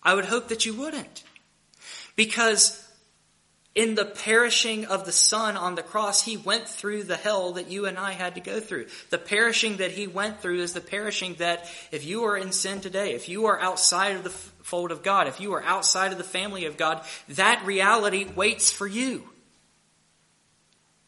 I 0.03 0.15
would 0.15 0.27
hope 0.27 0.49
that 0.49 0.67
you 0.67 0.75
wouldn't. 0.75 1.23
Because 2.17 2.84
In 3.75 3.97
the 3.97 4.05
perishing 4.05 4.85
of 4.87 5.05
the 5.05 5.13
Son 5.13 5.57
on 5.57 5.75
the 5.75 5.83
cross, 5.83 6.23
He 6.23 6.37
went 6.37 6.69
through 6.69 7.05
the 7.05 7.17
hell 7.17 7.53
that 7.55 7.71
you 7.71 7.87
and 7.87 7.99
I 7.99 8.13
had 8.13 8.37
to 8.37 8.41
go 8.41 8.61
through. 8.61 8.87
The 9.11 9.19
perishing 9.19 9.79
that 9.79 9.91
He 9.91 10.07
went 10.07 10.41
through 10.41 10.61
is 10.61 10.75
the 10.75 10.81
perishing 10.81 11.35
that 11.35 11.69
if 11.91 12.05
you 12.05 12.25
are 12.25 12.37
in 12.37 12.53
sin 12.53 12.81
today, 12.81 13.15
if 13.15 13.29
you 13.29 13.47
are 13.47 13.61
outside 13.61 14.15
of 14.15 14.23
the 14.23 14.31
fold 14.31 14.93
of 14.93 15.03
God, 15.03 15.27
if 15.27 15.41
you 15.41 15.55
are 15.55 15.63
outside 15.63 16.13
of 16.13 16.19
the 16.19 16.25
family 16.25 16.67
of 16.67 16.77
God, 16.77 17.03
that 17.31 17.65
reality 17.67 18.25
waits 18.25 18.71
for 18.71 18.87
you. 18.87 19.25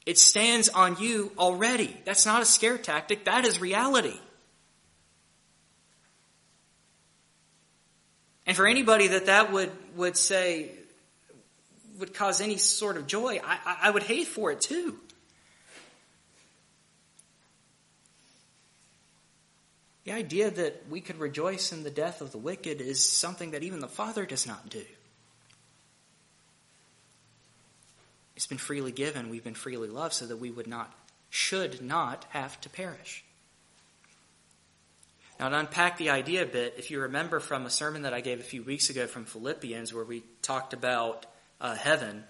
It 0.05 0.19
stands 0.19 0.69
on 0.69 0.97
you 1.01 1.31
already. 1.39 1.97
That's 2.05 2.27
not 2.27 2.43
a 2.43 2.45
scare 2.45 2.79
tactic, 2.79 3.27
that 3.27 3.45
is 3.45 3.61
reality. 3.61 4.19
And 8.45 8.57
for 8.57 8.67
anybody 8.67 9.09
that 9.09 9.27
that 9.27 9.53
would, 9.53 9.73
would 9.97 10.17
say, 10.17 10.71
would 11.99 12.15
cause 12.15 12.41
any 12.41 12.57
sort 12.57 12.97
of 12.97 13.07
joy, 13.07 13.41
I, 13.45 13.77
I 13.83 13.91
would 13.91 14.03
hate 14.03 14.27
for 14.27 14.53
it 14.53 14.61
too. 14.61 14.99
The 20.05 20.13
idea 20.13 20.51
that 20.51 20.85
we 20.89 21.01
could 21.01 21.19
rejoice 21.19 21.73
in 21.73 21.83
the 21.83 21.91
death 21.91 22.21
of 22.21 22.31
the 22.31 22.39
wicked 22.39 22.81
is 22.81 23.05
something 23.05 23.51
that 23.51 23.65
even 23.65 23.81
the 23.81 23.89
Father 23.89 24.25
does 24.25 24.47
not 24.47 24.69
do. 24.69 24.85
It's 28.37 28.47
been 28.47 28.59
freely 28.59 28.93
given, 28.93 29.31
we've 29.31 29.43
been 29.43 29.55
freely 29.55 29.89
loved, 29.89 30.15
so 30.15 30.27
that 30.27 30.37
we 30.37 30.51
would 30.51 30.69
not, 30.69 30.93
should 31.31 31.83
not 31.83 32.25
have 32.31 32.61
to 32.61 32.69
perish. 32.69 33.25
Now, 35.41 35.49
to 35.49 35.59
unpack 35.59 35.99
the 35.99 36.11
idea 36.11 36.45
a 36.45 36.47
bit, 36.47 36.75
if 36.79 36.91
you 36.91 37.01
remember 37.01 37.41
from 37.41 37.67
a 37.67 37.71
sermon 37.71 38.03
that 38.03 38.15
I 38.15 38.21
gave 38.21 38.39
a 38.39 38.45
few 38.45 38.63
weeks 38.63 38.89
ago 38.91 39.07
from 39.07 39.25
Philippians, 39.25 39.93
where 39.93 40.05
we 40.05 40.23
talked 40.41 40.73
about 40.73 41.27
uh, 41.61 41.75
heaven, 41.75 42.25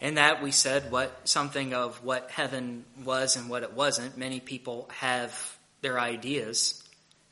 in 0.00 0.14
that 0.14 0.42
we 0.42 0.50
said 0.50 0.90
what 0.90 1.28
something 1.28 1.74
of 1.74 2.02
what 2.04 2.30
heaven 2.30 2.84
was 3.04 3.36
and 3.36 3.48
what 3.48 3.62
it 3.62 3.72
wasn't. 3.72 4.16
Many 4.16 4.40
people 4.40 4.88
have 4.92 5.56
their 5.80 5.98
ideas. 5.98 6.82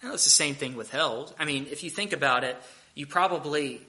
It's 0.02 0.24
the 0.24 0.30
same 0.30 0.54
thing 0.54 0.76
with 0.76 0.90
hell. 0.90 1.34
I 1.38 1.44
mean, 1.44 1.66
if 1.70 1.82
you 1.82 1.90
think 1.90 2.12
about 2.12 2.44
it, 2.44 2.56
you 2.94 3.06
probably 3.06 3.80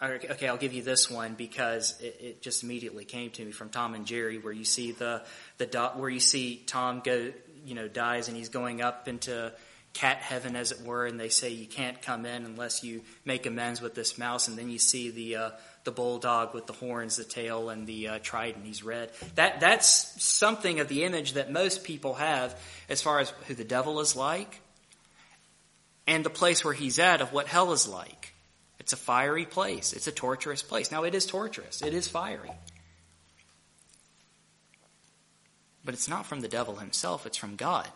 okay, 0.00 0.46
I'll 0.46 0.56
give 0.56 0.72
you 0.72 0.82
this 0.82 1.10
one 1.10 1.34
because 1.34 2.00
it, 2.00 2.16
it, 2.20 2.42
just 2.42 2.62
immediately 2.62 3.04
came 3.04 3.30
to 3.32 3.44
me 3.44 3.50
from 3.50 3.68
Tom 3.68 3.94
and 3.94 4.06
Jerry, 4.06 4.38
where 4.38 4.52
you 4.52 4.64
see 4.64 4.92
the 4.92 5.24
the 5.56 5.66
dot, 5.66 5.98
where 5.98 6.10
you 6.10 6.20
see 6.20 6.62
Tom 6.66 7.00
go 7.04 7.32
you 7.64 7.74
know, 7.74 7.88
dies 7.88 8.28
and 8.28 8.36
he's 8.36 8.48
going 8.48 8.80
up 8.80 9.08
into 9.08 9.52
cat 9.98 10.18
heaven, 10.18 10.54
as 10.54 10.70
it 10.70 10.82
were, 10.82 11.06
and 11.06 11.18
they 11.18 11.28
say 11.28 11.50
you 11.50 11.66
can't 11.66 12.00
come 12.00 12.24
in 12.24 12.44
unless 12.44 12.84
you 12.84 13.02
make 13.24 13.46
amends 13.46 13.80
with 13.80 13.96
this 13.96 14.16
mouse. 14.16 14.46
And 14.46 14.56
then 14.56 14.70
you 14.70 14.78
see 14.78 15.10
the 15.10 15.36
uh, 15.36 15.50
the 15.82 15.90
bulldog 15.90 16.54
with 16.54 16.66
the 16.66 16.72
horns, 16.72 17.16
the 17.16 17.24
tail, 17.24 17.68
and 17.68 17.84
the 17.84 18.08
uh, 18.08 18.18
trident. 18.22 18.64
He's 18.64 18.84
red. 18.84 19.10
That 19.34 19.58
that's 19.58 20.22
something 20.22 20.78
of 20.78 20.86
the 20.88 21.02
image 21.02 21.32
that 21.32 21.50
most 21.50 21.82
people 21.82 22.14
have 22.14 22.56
as 22.88 23.02
far 23.02 23.18
as 23.18 23.30
who 23.48 23.54
the 23.54 23.64
devil 23.64 23.98
is 23.98 24.14
like, 24.14 24.60
and 26.06 26.24
the 26.24 26.30
place 26.30 26.64
where 26.64 26.74
he's 26.74 27.00
at 27.00 27.20
of 27.20 27.32
what 27.32 27.48
hell 27.48 27.72
is 27.72 27.88
like. 27.88 28.34
It's 28.78 28.92
a 28.92 28.96
fiery 28.96 29.46
place. 29.46 29.92
It's 29.92 30.06
a 30.06 30.12
torturous 30.12 30.62
place. 30.62 30.92
Now 30.92 31.02
it 31.02 31.14
is 31.14 31.26
torturous. 31.26 31.82
It 31.82 31.92
is 31.92 32.06
fiery. 32.06 32.52
But 35.84 35.94
it's 35.94 36.08
not 36.08 36.24
from 36.24 36.40
the 36.40 36.48
devil 36.48 36.76
himself, 36.76 37.26
it's 37.26 37.36
from 37.36 37.56
God. 37.56 37.88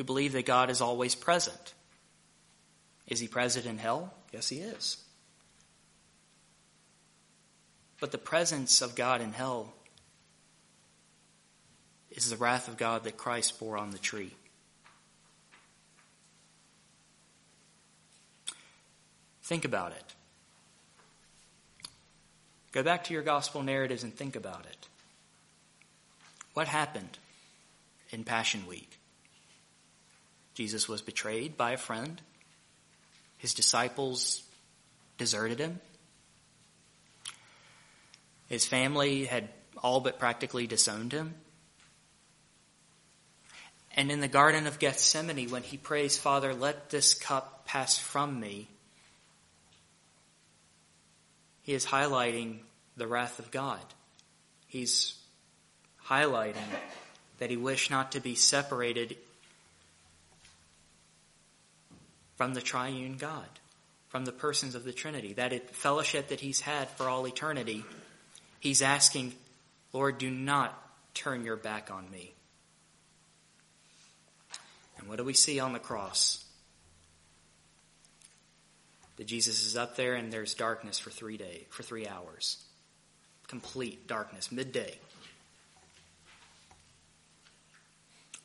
We 0.00 0.04
believe 0.04 0.32
that 0.32 0.46
God 0.46 0.70
is 0.70 0.80
always 0.80 1.14
present. 1.14 1.74
Is 3.06 3.20
he 3.20 3.28
present 3.28 3.66
in 3.66 3.76
hell? 3.76 4.14
Yes, 4.32 4.48
he 4.48 4.60
is. 4.60 4.96
But 8.00 8.10
the 8.10 8.16
presence 8.16 8.80
of 8.80 8.94
God 8.94 9.20
in 9.20 9.34
hell 9.34 9.74
is 12.10 12.30
the 12.30 12.38
wrath 12.38 12.66
of 12.66 12.78
God 12.78 13.04
that 13.04 13.18
Christ 13.18 13.60
bore 13.60 13.76
on 13.76 13.90
the 13.90 13.98
tree. 13.98 14.32
Think 19.42 19.66
about 19.66 19.92
it. 19.92 20.14
Go 22.72 22.82
back 22.82 23.04
to 23.04 23.12
your 23.12 23.22
gospel 23.22 23.62
narratives 23.62 24.02
and 24.02 24.14
think 24.14 24.34
about 24.34 24.64
it. 24.64 24.88
What 26.54 26.68
happened 26.68 27.18
in 28.08 28.24
Passion 28.24 28.66
Week? 28.66 28.89
Jesus 30.60 30.86
was 30.86 31.00
betrayed 31.00 31.56
by 31.56 31.72
a 31.72 31.78
friend. 31.78 32.20
His 33.38 33.54
disciples 33.54 34.42
deserted 35.16 35.58
him. 35.58 35.80
His 38.50 38.66
family 38.66 39.24
had 39.24 39.48
all 39.82 40.00
but 40.00 40.18
practically 40.18 40.66
disowned 40.66 41.12
him. 41.12 41.32
And 43.96 44.12
in 44.12 44.20
the 44.20 44.28
Garden 44.28 44.66
of 44.66 44.78
Gethsemane, 44.78 45.48
when 45.48 45.62
he 45.62 45.78
prays, 45.78 46.18
Father, 46.18 46.52
let 46.52 46.90
this 46.90 47.14
cup 47.14 47.64
pass 47.64 47.96
from 47.96 48.38
me, 48.38 48.68
he 51.62 51.72
is 51.72 51.86
highlighting 51.86 52.58
the 52.98 53.06
wrath 53.06 53.38
of 53.38 53.50
God. 53.50 53.80
He's 54.66 55.14
highlighting 56.06 56.68
that 57.38 57.48
he 57.48 57.56
wished 57.56 57.90
not 57.90 58.12
to 58.12 58.20
be 58.20 58.34
separated 58.34 59.16
from 62.40 62.54
the 62.54 62.62
triune 62.62 63.18
God, 63.18 63.50
from 64.08 64.24
the 64.24 64.32
persons 64.32 64.74
of 64.74 64.82
the 64.82 64.94
Trinity, 64.94 65.34
that 65.34 65.76
fellowship 65.76 66.28
that 66.28 66.40
he's 66.40 66.62
had 66.62 66.88
for 66.88 67.06
all 67.06 67.28
eternity. 67.28 67.84
He's 68.60 68.80
asking, 68.80 69.34
Lord, 69.92 70.16
do 70.16 70.30
not 70.30 70.72
turn 71.12 71.44
your 71.44 71.56
back 71.56 71.90
on 71.90 72.10
me. 72.10 72.32
And 74.96 75.06
what 75.06 75.18
do 75.18 75.24
we 75.24 75.34
see 75.34 75.60
on 75.60 75.74
the 75.74 75.78
cross? 75.78 76.42
that 79.18 79.26
Jesus 79.26 79.66
is 79.66 79.76
up 79.76 79.96
there 79.96 80.14
and 80.14 80.32
there's 80.32 80.54
darkness 80.54 80.98
for 80.98 81.10
three 81.10 81.36
days, 81.36 81.66
for 81.68 81.82
three 81.82 82.06
hours. 82.06 82.56
Complete 83.48 84.06
darkness, 84.06 84.50
midday. 84.50 84.98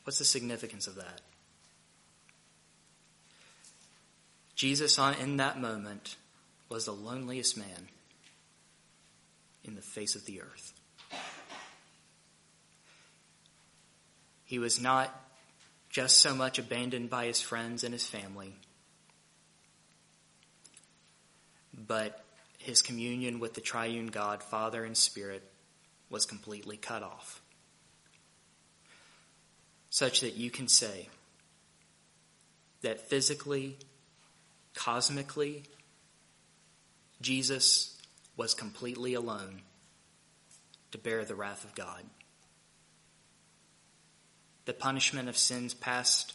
What's 0.03 0.19
the 0.19 0.25
significance 0.25 0.87
of 0.87 0.95
that? 0.95 1.21
Jesus, 4.55 4.97
in 4.97 5.37
that 5.37 5.59
moment, 5.59 6.15
was 6.69 6.85
the 6.85 6.93
loneliest 6.93 7.57
man 7.57 7.89
in 9.63 9.75
the 9.75 9.81
face 9.81 10.15
of 10.15 10.25
the 10.25 10.41
earth. 10.41 10.73
He 14.45 14.59
was 14.59 14.79
not 14.79 15.13
just 15.89 16.19
so 16.19 16.35
much 16.35 16.59
abandoned 16.59 17.09
by 17.09 17.25
his 17.25 17.41
friends 17.41 17.83
and 17.83 17.93
his 17.93 18.05
family, 18.05 18.53
but 21.73 22.23
his 22.59 22.81
communion 22.81 23.39
with 23.39 23.53
the 23.53 23.61
triune 23.61 24.07
God, 24.07 24.41
Father 24.41 24.83
and 24.83 24.95
Spirit, 24.95 25.43
was 26.09 26.25
completely 26.25 26.77
cut 26.77 27.03
off. 27.03 27.41
Such 29.89 30.21
that 30.21 30.35
you 30.35 30.51
can 30.51 30.67
say 30.67 31.09
that 32.81 33.01
physically, 33.09 33.77
cosmically, 34.75 35.63
Jesus 37.21 37.97
was 38.37 38.53
completely 38.53 39.13
alone 39.13 39.61
to 40.91 40.97
bear 40.97 41.25
the 41.25 41.35
wrath 41.35 41.63
of 41.63 41.73
God. 41.75 42.03
The 44.65 44.73
punishment 44.73 45.29
of 45.29 45.37
sins 45.37 45.73
past, 45.73 46.33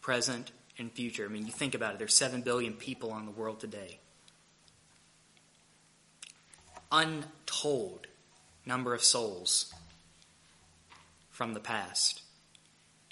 present, 0.00 0.52
and 0.78 0.92
future. 0.92 1.24
I 1.24 1.28
mean, 1.28 1.46
you 1.46 1.52
think 1.52 1.74
about 1.74 1.94
it, 1.94 1.98
there's 1.98 2.14
7 2.14 2.42
billion 2.42 2.74
people 2.74 3.10
on 3.12 3.24
the 3.24 3.32
world 3.32 3.60
today 3.60 3.98
untold 6.90 8.06
number 8.64 8.94
of 8.94 9.02
souls 9.02 9.72
from 11.30 11.54
the 11.54 11.60
past. 11.60 12.22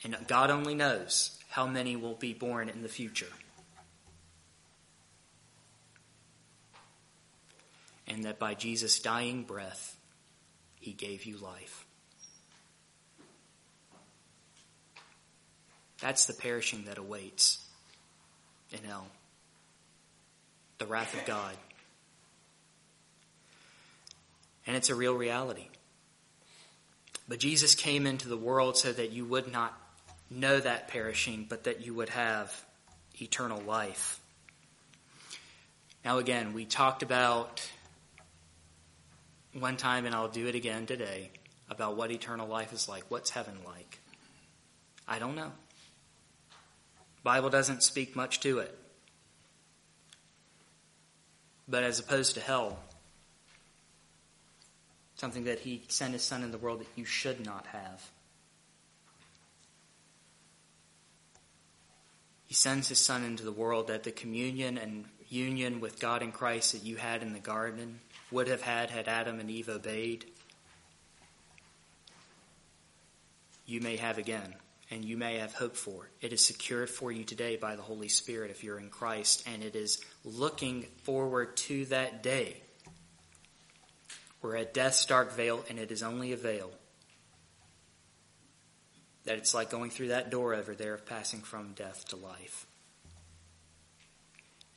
And 0.05 0.16
God 0.26 0.50
only 0.50 0.74
knows 0.74 1.38
how 1.48 1.66
many 1.66 1.96
will 1.96 2.14
be 2.14 2.33
born 2.33 2.68
in 2.68 2.83
the 2.83 2.88
future. 2.88 3.26
And 8.07 8.25
that 8.25 8.38
by 8.38 8.55
Jesus' 8.55 9.01
dying 9.01 9.42
breath, 9.42 9.99
he 10.81 10.92
gave 10.92 11.25
you 11.25 11.38
life. 11.38 11.87
That's 16.01 16.26
the 16.26 16.35
perishing 16.35 16.85
that 16.85 16.99
awaits 16.99 17.64
in 18.70 18.85
hell. 18.85 19.07
The 20.78 20.87
wrath 20.87 21.14
of 21.18 21.24
God 21.24 21.57
and 24.66 24.76
it's 24.76 24.91
a 24.91 24.95
real 24.95 25.14
reality. 25.14 25.68
But 27.28 27.39
Jesus 27.39 27.74
came 27.74 28.07
into 28.07 28.28
the 28.28 28.37
world 28.37 28.76
so 28.76 28.93
that 28.93 29.12
you 29.12 29.24
would 29.24 29.51
not 29.51 29.78
know 30.30 30.59
that 30.59 30.89
perishing, 30.89 31.47
but 31.49 31.64
that 31.64 31.85
you 31.85 31.95
would 31.95 32.09
have 32.11 32.53
eternal 33.20 33.61
life. 33.62 34.20
Now, 36.05 36.18
again, 36.18 36.53
we 36.53 36.64
talked 36.64 37.03
about 37.03 37.68
one 39.61 39.76
time, 39.76 40.07
and 40.07 40.14
I'll 40.14 40.28
do 40.28 40.46
it 40.46 40.54
again 40.54 40.86
today, 40.86 41.30
about 41.70 41.96
what 41.96 42.11
eternal 42.11 42.46
life 42.46 42.72
is 42.72 42.88
like. 42.88 43.04
What's 43.09 43.30
heaven 43.30 43.59
like? 43.64 43.98
I 45.09 45.18
don't 45.18 45.36
know. 45.36 45.52
Bible 47.22 47.50
doesn't 47.50 47.82
speak 47.82 48.14
much 48.14 48.40
to 48.40 48.59
it. 48.59 48.78
But 51.68 51.82
as 51.82 51.98
opposed 51.98 52.34
to 52.34 52.40
hell, 52.40 52.78
something 55.16 55.44
that 55.44 55.61
he 55.61 55.82
sent 55.88 56.12
his 56.12 56.22
son 56.22 56.42
in 56.42 56.52
the 56.52 56.59
world 56.59 56.80
that 56.80 56.88
you 56.94 57.04
should 57.04 57.44
not 57.44 57.66
have. 57.66 58.11
He 62.46 62.54
sends 62.54 62.88
his 62.88 63.00
son 63.00 63.24
into 63.24 63.42
the 63.42 63.50
world 63.50 63.88
that 63.88 64.04
the 64.04 64.12
communion 64.12 64.78
and 64.78 65.07
union 65.28 65.80
with 65.80 65.98
God 65.98 66.22
in 66.22 66.30
Christ 66.30 66.72
that 66.72 66.84
you 66.84 66.96
had 66.96 67.22
in 67.22 67.32
the 67.32 67.40
garden 67.40 67.98
would 68.31 68.49
have 68.49 68.62
had 68.62 68.91
had 68.91 69.09
Adam 69.09 69.41
and 69.41 69.51
Eve 69.51 69.68
obeyed. 69.68 70.24
You 73.64 73.81
may 73.81 73.97
have 73.97 74.18
again, 74.18 74.55
and 74.91 75.05
you 75.05 75.16
may 75.16 75.39
have 75.39 75.55
hope 75.55 75.77
for. 75.77 76.09
It 76.20 76.33
is 76.33 76.45
secured 76.45 76.91
for 76.91 77.11
you 77.11 77.24
today 77.24 77.57
by 77.57 77.77
the 77.77 77.83
Holy 77.83 78.09
Spirit 78.09 78.51
if 78.51 78.62
you're 78.62 78.79
in 78.79 78.91
Christ, 78.91 79.47
and 79.47 79.62
it 79.62 79.74
is 79.74 80.01
looking 80.24 80.87
forward 81.03 81.57
to 81.59 81.85
that 81.87 82.22
day. 82.22 82.62
We're 84.43 84.57
at 84.57 84.74
death's 84.74 85.05
dark 85.07 85.33
veil, 85.33 85.64
and 85.68 85.79
it 85.79 85.91
is 85.91 86.03
only 86.03 86.33
a 86.33 86.37
veil 86.37 86.70
that 89.24 89.39
it's 89.39 89.55
like 89.55 89.70
going 89.70 89.91
through 89.91 90.09
that 90.09 90.31
door 90.31 90.55
over 90.55 90.74
there 90.74 90.95
of 90.95 91.05
passing 91.05 91.41
from 91.41 91.72
death 91.72 92.07
to 92.09 92.16
life. 92.16 92.66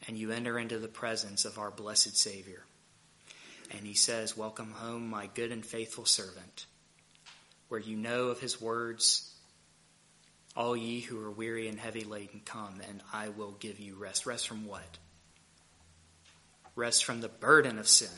And 0.08 0.18
you 0.18 0.32
enter 0.32 0.58
into 0.58 0.80
the 0.80 0.88
presence 0.88 1.46
of 1.46 1.60
our 1.60 1.70
blessed 1.70 2.18
Savior. 2.18 2.64
And 3.72 3.86
he 3.86 3.94
says, 3.94 4.38
Welcome 4.38 4.72
home, 4.72 5.10
my 5.10 5.30
good 5.34 5.52
and 5.52 5.66
faithful 5.66 6.06
servant, 6.06 6.66
where 7.68 7.80
you 7.80 7.96
know 7.96 8.28
of 8.28 8.40
his 8.40 8.60
words, 8.60 9.34
all 10.56 10.76
ye 10.76 11.00
who 11.02 11.20
are 11.24 11.32
weary 11.32 11.68
and 11.68 11.80
heavy 11.80 12.04
laden, 12.04 12.42
come, 12.46 12.82
and 12.90 13.02
I 13.14 13.30
will 13.30 13.52
give 13.60 13.80
you 13.80 13.96
rest. 13.96 14.26
Rest 14.26 14.48
from 14.48 14.66
what? 14.66 14.98
Rest 16.76 17.06
from 17.06 17.22
the 17.22 17.30
burden 17.30 17.78
of 17.78 17.88
sin. 17.88 18.10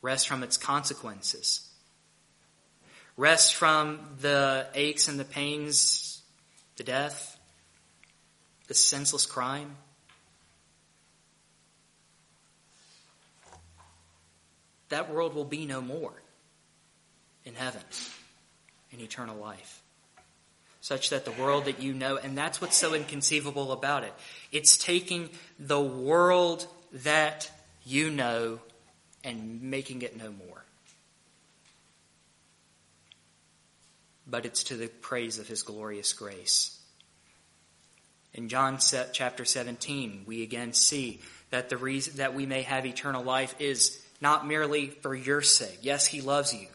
Rest 0.00 0.28
from 0.28 0.42
its 0.42 0.56
consequences 0.56 1.68
rest 3.16 3.54
from 3.54 4.00
the 4.20 4.66
aches 4.74 5.08
and 5.08 5.18
the 5.18 5.24
pains, 5.24 6.22
the 6.76 6.84
death, 6.84 7.38
the 8.68 8.74
senseless 8.74 9.26
crime. 9.26 9.76
That 14.92 15.12
world 15.12 15.34
will 15.34 15.44
be 15.44 15.64
no 15.64 15.80
more 15.80 16.12
in 17.44 17.54
heaven, 17.54 17.82
in 18.90 19.00
eternal 19.00 19.36
life. 19.36 19.82
Such 20.80 21.10
that 21.10 21.24
the 21.24 21.32
world 21.32 21.64
that 21.64 21.80
you 21.80 21.94
know, 21.94 22.16
and 22.16 22.36
that's 22.36 22.60
what's 22.60 22.76
so 22.76 22.92
inconceivable 22.92 23.72
about 23.72 24.04
it. 24.04 24.12
It's 24.50 24.76
taking 24.76 25.30
the 25.58 25.80
world 25.80 26.66
that 26.92 27.50
you 27.84 28.10
know 28.10 28.60
and 29.24 29.62
making 29.62 30.02
it 30.02 30.16
no 30.16 30.30
more. 30.30 30.62
but 34.26 34.46
it's 34.46 34.64
to 34.64 34.76
the 34.76 34.88
praise 34.88 35.38
of 35.38 35.46
his 35.46 35.62
glorious 35.62 36.12
grace. 36.14 36.78
In 38.32 38.48
John 38.48 38.78
chapter 39.12 39.44
17, 39.44 40.22
we 40.26 40.42
again 40.42 40.72
see 40.72 41.20
that 41.50 41.68
the 41.68 41.76
reason 41.76 42.16
that 42.16 42.34
we 42.34 42.46
may 42.46 42.62
have 42.62 42.86
eternal 42.86 43.22
life 43.22 43.54
is 43.58 44.01
not 44.22 44.46
merely 44.46 44.86
for 44.86 45.14
your 45.14 45.42
sake. 45.42 45.80
Yes, 45.82 46.06
he 46.06 46.20
loves 46.20 46.54
you. 46.54 46.68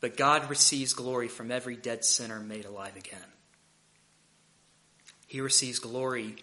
But 0.00 0.16
God 0.16 0.48
receives 0.48 0.92
glory 0.92 1.26
from 1.26 1.50
every 1.50 1.74
dead 1.74 2.04
sinner 2.04 2.38
made 2.38 2.64
alive 2.64 2.96
again. 2.96 3.18
He 5.26 5.40
receives 5.40 5.80
glory 5.80 6.36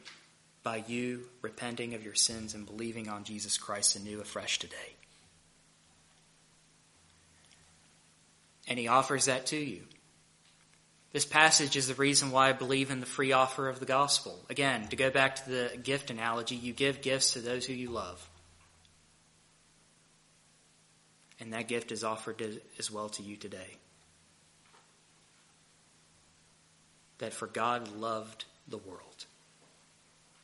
by 0.63 0.83
you 0.87 1.21
repenting 1.41 1.93
of 1.93 2.03
your 2.03 2.15
sins 2.15 2.53
and 2.53 2.65
believing 2.65 3.07
on 3.07 3.23
Jesus 3.23 3.57
Christ 3.57 3.95
anew 3.95 4.19
afresh 4.19 4.59
today. 4.59 4.95
and 8.67 8.79
he 8.79 8.87
offers 8.87 9.25
that 9.25 9.47
to 9.47 9.57
you. 9.57 9.81
This 11.15 11.23
passage 11.23 11.77
is 11.77 11.87
the 11.87 11.93
reason 11.93 12.31
why 12.31 12.49
I 12.49 12.51
believe 12.51 12.91
in 12.91 12.99
the 12.99 13.05
free 13.05 13.31
offer 13.31 13.69
of 13.69 13.79
the 13.79 13.85
gospel. 13.85 14.37
Again, 14.49 14.89
to 14.89 14.97
go 14.97 15.09
back 15.09 15.37
to 15.37 15.49
the 15.49 15.77
gift 15.81 16.09
analogy, 16.09 16.55
you 16.55 16.73
give 16.73 17.01
gifts 17.01 17.31
to 17.31 17.39
those 17.39 17.65
who 17.65 17.71
you 17.71 17.89
love. 17.89 18.29
And 21.39 21.53
that 21.53 21.69
gift 21.69 21.93
is 21.93 22.03
offered 22.03 22.59
as 22.77 22.91
well 22.91 23.07
to 23.07 23.23
you 23.23 23.37
today. 23.37 23.77
That 27.19 27.31
for 27.31 27.47
God 27.47 27.95
loved 27.95 28.43
the 28.67 28.79
world, 28.79 29.25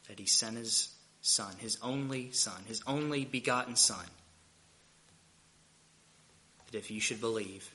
that 0.07 0.19
he 0.19 0.25
sent 0.25 0.55
his 0.55 0.87
son, 1.21 1.53
his 1.57 1.79
only 1.83 2.31
son, 2.31 2.61
his 2.65 2.81
only 2.87 3.25
begotten 3.25 3.75
son, 3.75 4.05
that 6.71 6.77
if 6.77 6.89
you 6.89 7.01
should 7.01 7.19
believe, 7.19 7.69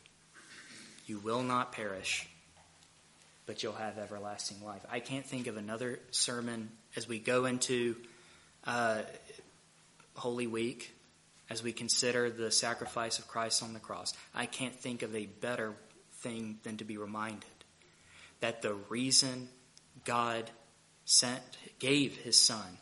you 1.04 1.18
will 1.18 1.42
not 1.42 1.72
perish, 1.72 2.26
but 3.46 3.62
you'll 3.62 3.72
have 3.72 3.96
everlasting 3.98 4.64
life. 4.64 4.84
I 4.90 5.00
can't 5.00 5.24
think 5.24 5.46
of 5.46 5.56
another 5.56 6.00
sermon 6.10 6.70
as 6.96 7.08
we 7.08 7.18
go 7.18 7.46
into 7.46 7.96
uh, 8.64 9.02
Holy 10.14 10.46
Week, 10.46 10.92
as 11.48 11.62
we 11.62 11.72
consider 11.72 12.28
the 12.28 12.50
sacrifice 12.50 13.18
of 13.18 13.28
Christ 13.28 13.62
on 13.62 13.72
the 13.72 13.80
cross. 13.80 14.12
I 14.34 14.46
can't 14.46 14.74
think 14.74 15.02
of 15.02 15.14
a 15.14 15.26
better 15.26 15.74
thing 16.14 16.58
than 16.64 16.76
to 16.78 16.84
be 16.84 16.96
reminded 16.96 17.44
that 18.40 18.62
the 18.62 18.74
reason 18.88 19.48
God 20.04 20.50
sent, 21.04 21.40
gave 21.78 22.16
his 22.16 22.38
son 22.38 22.78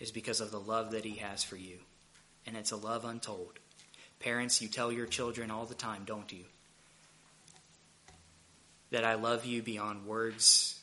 is 0.00 0.10
because 0.10 0.40
of 0.40 0.50
the 0.50 0.60
love 0.60 0.92
that 0.92 1.04
he 1.04 1.16
has 1.16 1.44
for 1.44 1.56
you. 1.56 1.78
And 2.46 2.56
it's 2.56 2.72
a 2.72 2.76
love 2.76 3.04
untold. 3.04 3.58
Parents, 4.20 4.62
you 4.62 4.68
tell 4.68 4.90
your 4.90 5.06
children 5.06 5.50
all 5.50 5.66
the 5.66 5.74
time, 5.74 6.02
don't 6.06 6.32
you? 6.32 6.44
That 8.90 9.04
I 9.04 9.14
love 9.14 9.44
you 9.44 9.62
beyond 9.62 10.06
words, 10.06 10.80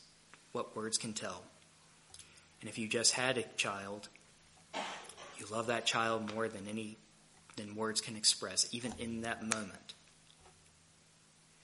what 0.52 0.76
words 0.76 0.98
can 0.98 1.14
tell. 1.14 1.44
And 2.62 2.70
if 2.70 2.78
you 2.78 2.88
just 2.88 3.14
had 3.14 3.38
a 3.38 3.44
child, 3.58 4.08
you 5.38 5.46
love 5.52 5.68
that 5.68 5.86
child 5.86 6.34
more 6.34 6.48
than 6.48 6.68
any 6.70 6.98
than 7.56 7.76
words 7.76 8.02
can 8.02 8.16
express, 8.16 8.68
even 8.72 8.94
in 8.98 9.22
that 9.22 9.44
moment. 9.44 9.94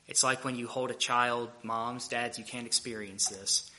It's 0.08 0.24
like 0.24 0.46
when 0.46 0.56
you 0.56 0.68
hold 0.68 0.92
a 0.92 0.96
child, 0.96 1.50
moms, 1.64 2.08
dads, 2.08 2.38
you 2.38 2.44
can't 2.44 2.68
experience 2.68 3.28
this. 3.28 3.72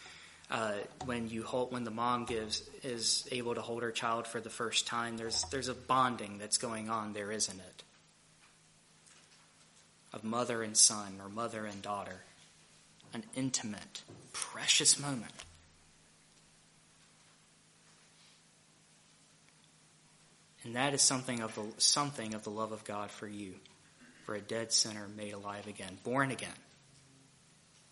Uh, 0.51 0.73
when 1.05 1.29
you 1.29 1.45
hold, 1.45 1.73
when 1.73 1.85
the 1.85 1.91
mom 1.93 2.25
gives 2.25 2.69
is 2.83 3.29
able 3.31 3.55
to 3.55 3.61
hold 3.61 3.83
her 3.83 3.93
child 3.93 4.27
for 4.27 4.41
the 4.41 4.51
first 4.51 4.87
time, 4.87 5.17
there's 5.17 5.45
there's 5.51 5.69
a 5.69 5.75
bonding 5.75 6.39
that's 6.39 6.59
going 6.59 6.91
on 6.91 7.13
there, 7.13 7.31
isn't 7.31 7.59
it? 7.59 7.83
Of 10.13 10.25
mother 10.25 10.63
and 10.63 10.77
son, 10.77 11.21
or 11.23 11.29
mother 11.29 11.65
and 11.67 11.81
daughter 11.83 12.23
an 13.13 13.25
intimate, 13.35 14.03
precious 14.33 14.99
moment. 14.99 15.33
And 20.65 20.77
that 20.77 20.93
is 20.93 21.01
something 21.03 21.41
of 21.41 21.55
the, 21.55 21.65
something 21.79 22.35
of 22.35 22.45
the 22.45 22.51
love 22.51 22.73
of 22.73 22.85
God 22.85 23.11
for 23.11 23.27
you, 23.27 23.55
for 24.25 24.35
a 24.35 24.41
dead 24.41 24.73
sinner 24.73 25.09
made 25.17 25.33
alive 25.33 25.67
again, 25.67 25.99
born 26.05 26.31
again, 26.31 26.51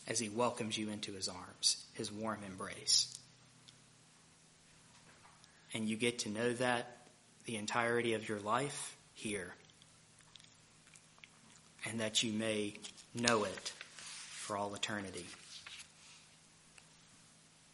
as 0.06 0.18
he 0.18 0.28
welcomes 0.28 0.76
you 0.76 0.90
into 0.90 1.12
his 1.12 1.28
arms, 1.28 1.84
his 1.94 2.12
warm 2.12 2.40
embrace. 2.46 3.14
And 5.72 5.88
you 5.88 5.96
get 5.96 6.20
to 6.20 6.28
know 6.28 6.52
that 6.54 7.08
the 7.46 7.56
entirety 7.56 8.14
of 8.14 8.28
your 8.28 8.40
life 8.40 8.96
here, 9.14 9.54
and 11.86 12.00
that 12.00 12.22
you 12.22 12.32
may 12.32 12.74
know 13.14 13.44
it 13.44 13.72
for 14.48 14.56
all 14.56 14.74
eternity. 14.74 15.26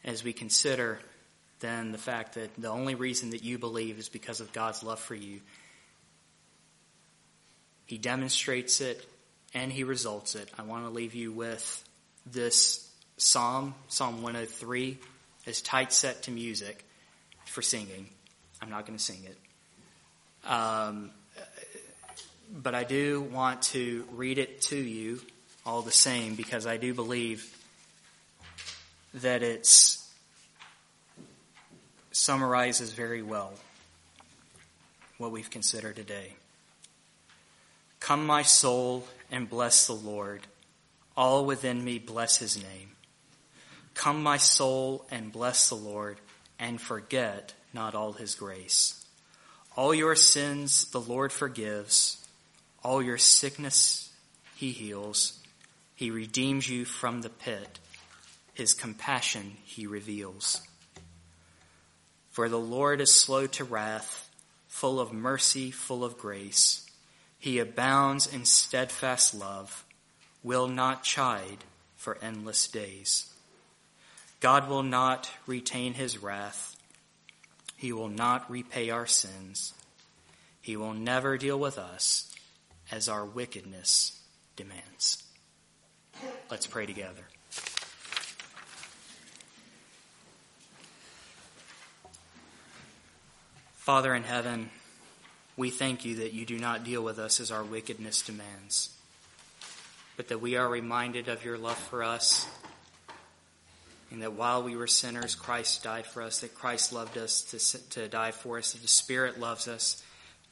As 0.05 0.25
we 0.25 0.33
consider 0.33 0.99
then 1.61 1.93
the 1.93 1.99
fact 1.99 2.35
that 2.35 2.51
the 2.59 2.69
only 2.69 2.97
reason 2.97 3.31
that 3.31 3.45
you 3.45 3.59
believe 3.59 3.97
is 4.01 4.09
because 4.09 4.41
of 4.41 4.53
God's 4.53 4.83
love 4.83 4.99
for 4.99 5.15
you, 5.15 5.41
He 7.87 7.97
demonstrates 7.97 8.81
it 8.81 9.07
and 9.55 9.71
He 9.71 9.85
results 9.85 10.35
it. 10.35 10.51
I 10.59 10.63
want 10.63 10.85
to 10.85 10.91
leave 10.91 11.15
you 11.15 11.31
with 11.31 11.85
this 12.27 12.91
psalm, 13.19 13.77
Psalm 13.87 14.17
103, 14.17 14.99
is 15.47 15.63
tight 15.63 15.93
set 15.93 16.25
to 16.25 16.33
music 16.33 16.85
for 17.47 17.63
singing. 17.63 18.09
I'm 18.61 18.69
not 18.69 18.85
going 18.85 18.99
to 18.99 19.03
sing 19.05 19.23
it. 19.25 20.51
Um, 20.51 21.13
but 22.53 22.75
I 22.75 22.83
do 22.83 23.23
want 23.23 23.63
to 23.63 24.05
read 24.11 24.39
it 24.39 24.61
to 24.63 24.77
you 24.77 25.21
all 25.67 25.83
the 25.83 25.93
same 25.93 26.35
because 26.35 26.67
I 26.67 26.77
do 26.77 26.95
believe 26.95 27.57
that 29.15 29.43
it's 29.43 30.01
summarizes 32.13 32.93
very 32.93 33.23
well 33.23 33.53
what 35.19 35.31
we've 35.31 35.51
considered 35.51 35.97
today. 35.97 36.35
Come, 38.01 38.27
my 38.27 38.43
soul, 38.43 39.07
and 39.31 39.49
bless 39.49 39.87
the 39.87 39.95
Lord. 39.95 40.43
All 41.17 41.47
within 41.47 41.83
me 41.83 41.99
bless 41.99 42.37
his 42.37 42.57
name. 42.57 42.91
Come, 43.95 44.23
my 44.23 44.37
soul, 44.37 45.07
and 45.11 45.33
bless 45.33 45.69
the 45.69 45.77
Lord, 45.77 46.19
and 46.59 46.81
forget 46.81 47.55
not 47.73 47.95
all 47.95 48.13
his 48.13 48.35
grace. 48.35 49.05
All 49.77 49.95
your 49.95 50.17
sins 50.17 50.91
the 50.91 51.01
Lord 51.01 51.33
forgives. 51.33 52.25
All 52.83 53.03
your 53.03 53.19
sickness 53.19 54.13
he 54.57 54.71
heals. 54.71 55.41
He 55.95 56.11
redeems 56.11 56.69
you 56.69 56.85
from 56.85 57.23
the 57.23 57.31
pit. 57.31 57.79
His 58.55 58.75
compassion 58.75 59.57
he 59.65 59.87
reveals. 59.87 60.61
For 62.31 62.49
the 62.49 62.59
Lord 62.59 63.01
is 63.01 63.13
slow 63.13 63.47
to 63.49 63.65
wrath, 63.65 64.29
full 64.69 65.01
of 65.01 65.13
mercy, 65.13 65.71
full 65.71 66.05
of 66.05 66.19
grace. 66.19 66.89
He 67.39 67.59
abounds 67.59 68.33
in 68.33 68.45
steadfast 68.45 69.35
love, 69.35 69.85
will 70.43 70.69
not 70.69 71.03
chide 71.03 71.65
for 71.97 72.19
endless 72.23 72.69
days. 72.69 73.33
God 74.41 74.69
will 74.69 74.83
not 74.83 75.31
retain 75.47 75.95
his 75.95 76.23
wrath. 76.23 76.77
He 77.77 77.93
will 77.93 78.09
not 78.09 78.51
repay 78.51 78.91
our 78.91 79.07
sins. 79.07 79.75
He 80.61 80.77
will 80.77 80.95
never 80.95 81.39
deal 81.39 81.59
with 81.59 81.79
us 81.79 82.33
as 82.91 83.09
our 83.09 83.25
wickedness 83.25 84.21
demands. 84.57 85.24
Let's 86.51 86.67
pray 86.67 86.87
together. 86.87 87.23
Father 93.75 94.15
in 94.15 94.23
heaven, 94.23 94.71
we 95.57 95.69
thank 95.69 96.05
you 96.05 96.17
that 96.17 96.33
you 96.33 96.47
do 96.47 96.59
not 96.59 96.85
deal 96.85 97.05
with 97.05 97.19
us 97.19 97.39
as 97.39 97.51
our 97.51 97.63
wickedness 97.63 98.23
demands, 98.23 98.91
but 100.17 100.29
that 100.29 100.41
we 100.41 100.57
are 100.57 100.69
reminded 100.69 101.29
of 101.29 101.45
your 101.45 101.59
love 101.59 101.77
for 101.77 102.03
us, 102.03 102.47
and 104.11 104.23
that 104.23 104.33
while 104.33 104.63
we 104.63 104.75
were 104.75 104.87
sinners, 104.87 105.35
Christ 105.35 105.83
died 105.83 106.07
for 106.07 106.23
us, 106.23 106.41
that 106.41 106.55
Christ 106.55 106.95
loved 106.95 107.19
us 107.19 107.43
to, 107.43 107.91
to 107.91 108.09
die 108.09 108.31
for 108.31 108.57
us, 108.57 108.73
that 108.73 108.81
the 108.81 108.89
Spirit 108.89 109.39
loves 109.39 109.69
us 109.69 110.03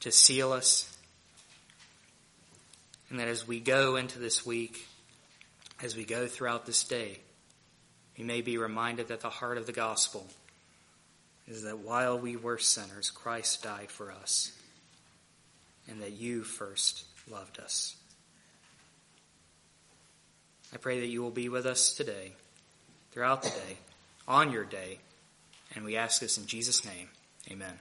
to 0.01 0.11
seal 0.11 0.51
us, 0.51 0.95
and 3.09 3.19
that 3.19 3.27
as 3.27 3.47
we 3.47 3.59
go 3.59 3.95
into 3.95 4.19
this 4.19 4.45
week, 4.45 4.87
as 5.81 5.95
we 5.95 6.05
go 6.05 6.27
throughout 6.27 6.65
this 6.65 6.83
day, 6.83 7.19
we 8.17 8.23
may 8.23 8.41
be 8.41 8.57
reminded 8.57 9.07
that 9.07 9.21
the 9.21 9.29
heart 9.29 9.57
of 9.57 9.65
the 9.65 9.71
gospel 9.71 10.27
is 11.47 11.63
that 11.63 11.79
while 11.79 12.17
we 12.17 12.35
were 12.35 12.57
sinners, 12.57 13.11
Christ 13.11 13.63
died 13.63 13.89
for 13.89 14.11
us 14.11 14.51
and 15.89 16.01
that 16.01 16.13
you 16.13 16.43
first 16.43 17.05
loved 17.29 17.59
us. 17.59 17.95
I 20.73 20.77
pray 20.77 21.01
that 21.01 21.07
you 21.07 21.21
will 21.21 21.31
be 21.31 21.49
with 21.49 21.65
us 21.65 21.93
today, 21.93 22.33
throughout 23.11 23.43
the 23.43 23.49
day, 23.49 23.77
on 24.27 24.51
your 24.51 24.63
day, 24.63 24.99
and 25.75 25.83
we 25.83 25.97
ask 25.97 26.19
this 26.19 26.37
in 26.37 26.45
Jesus' 26.45 26.85
name. 26.85 27.09
Amen. 27.51 27.79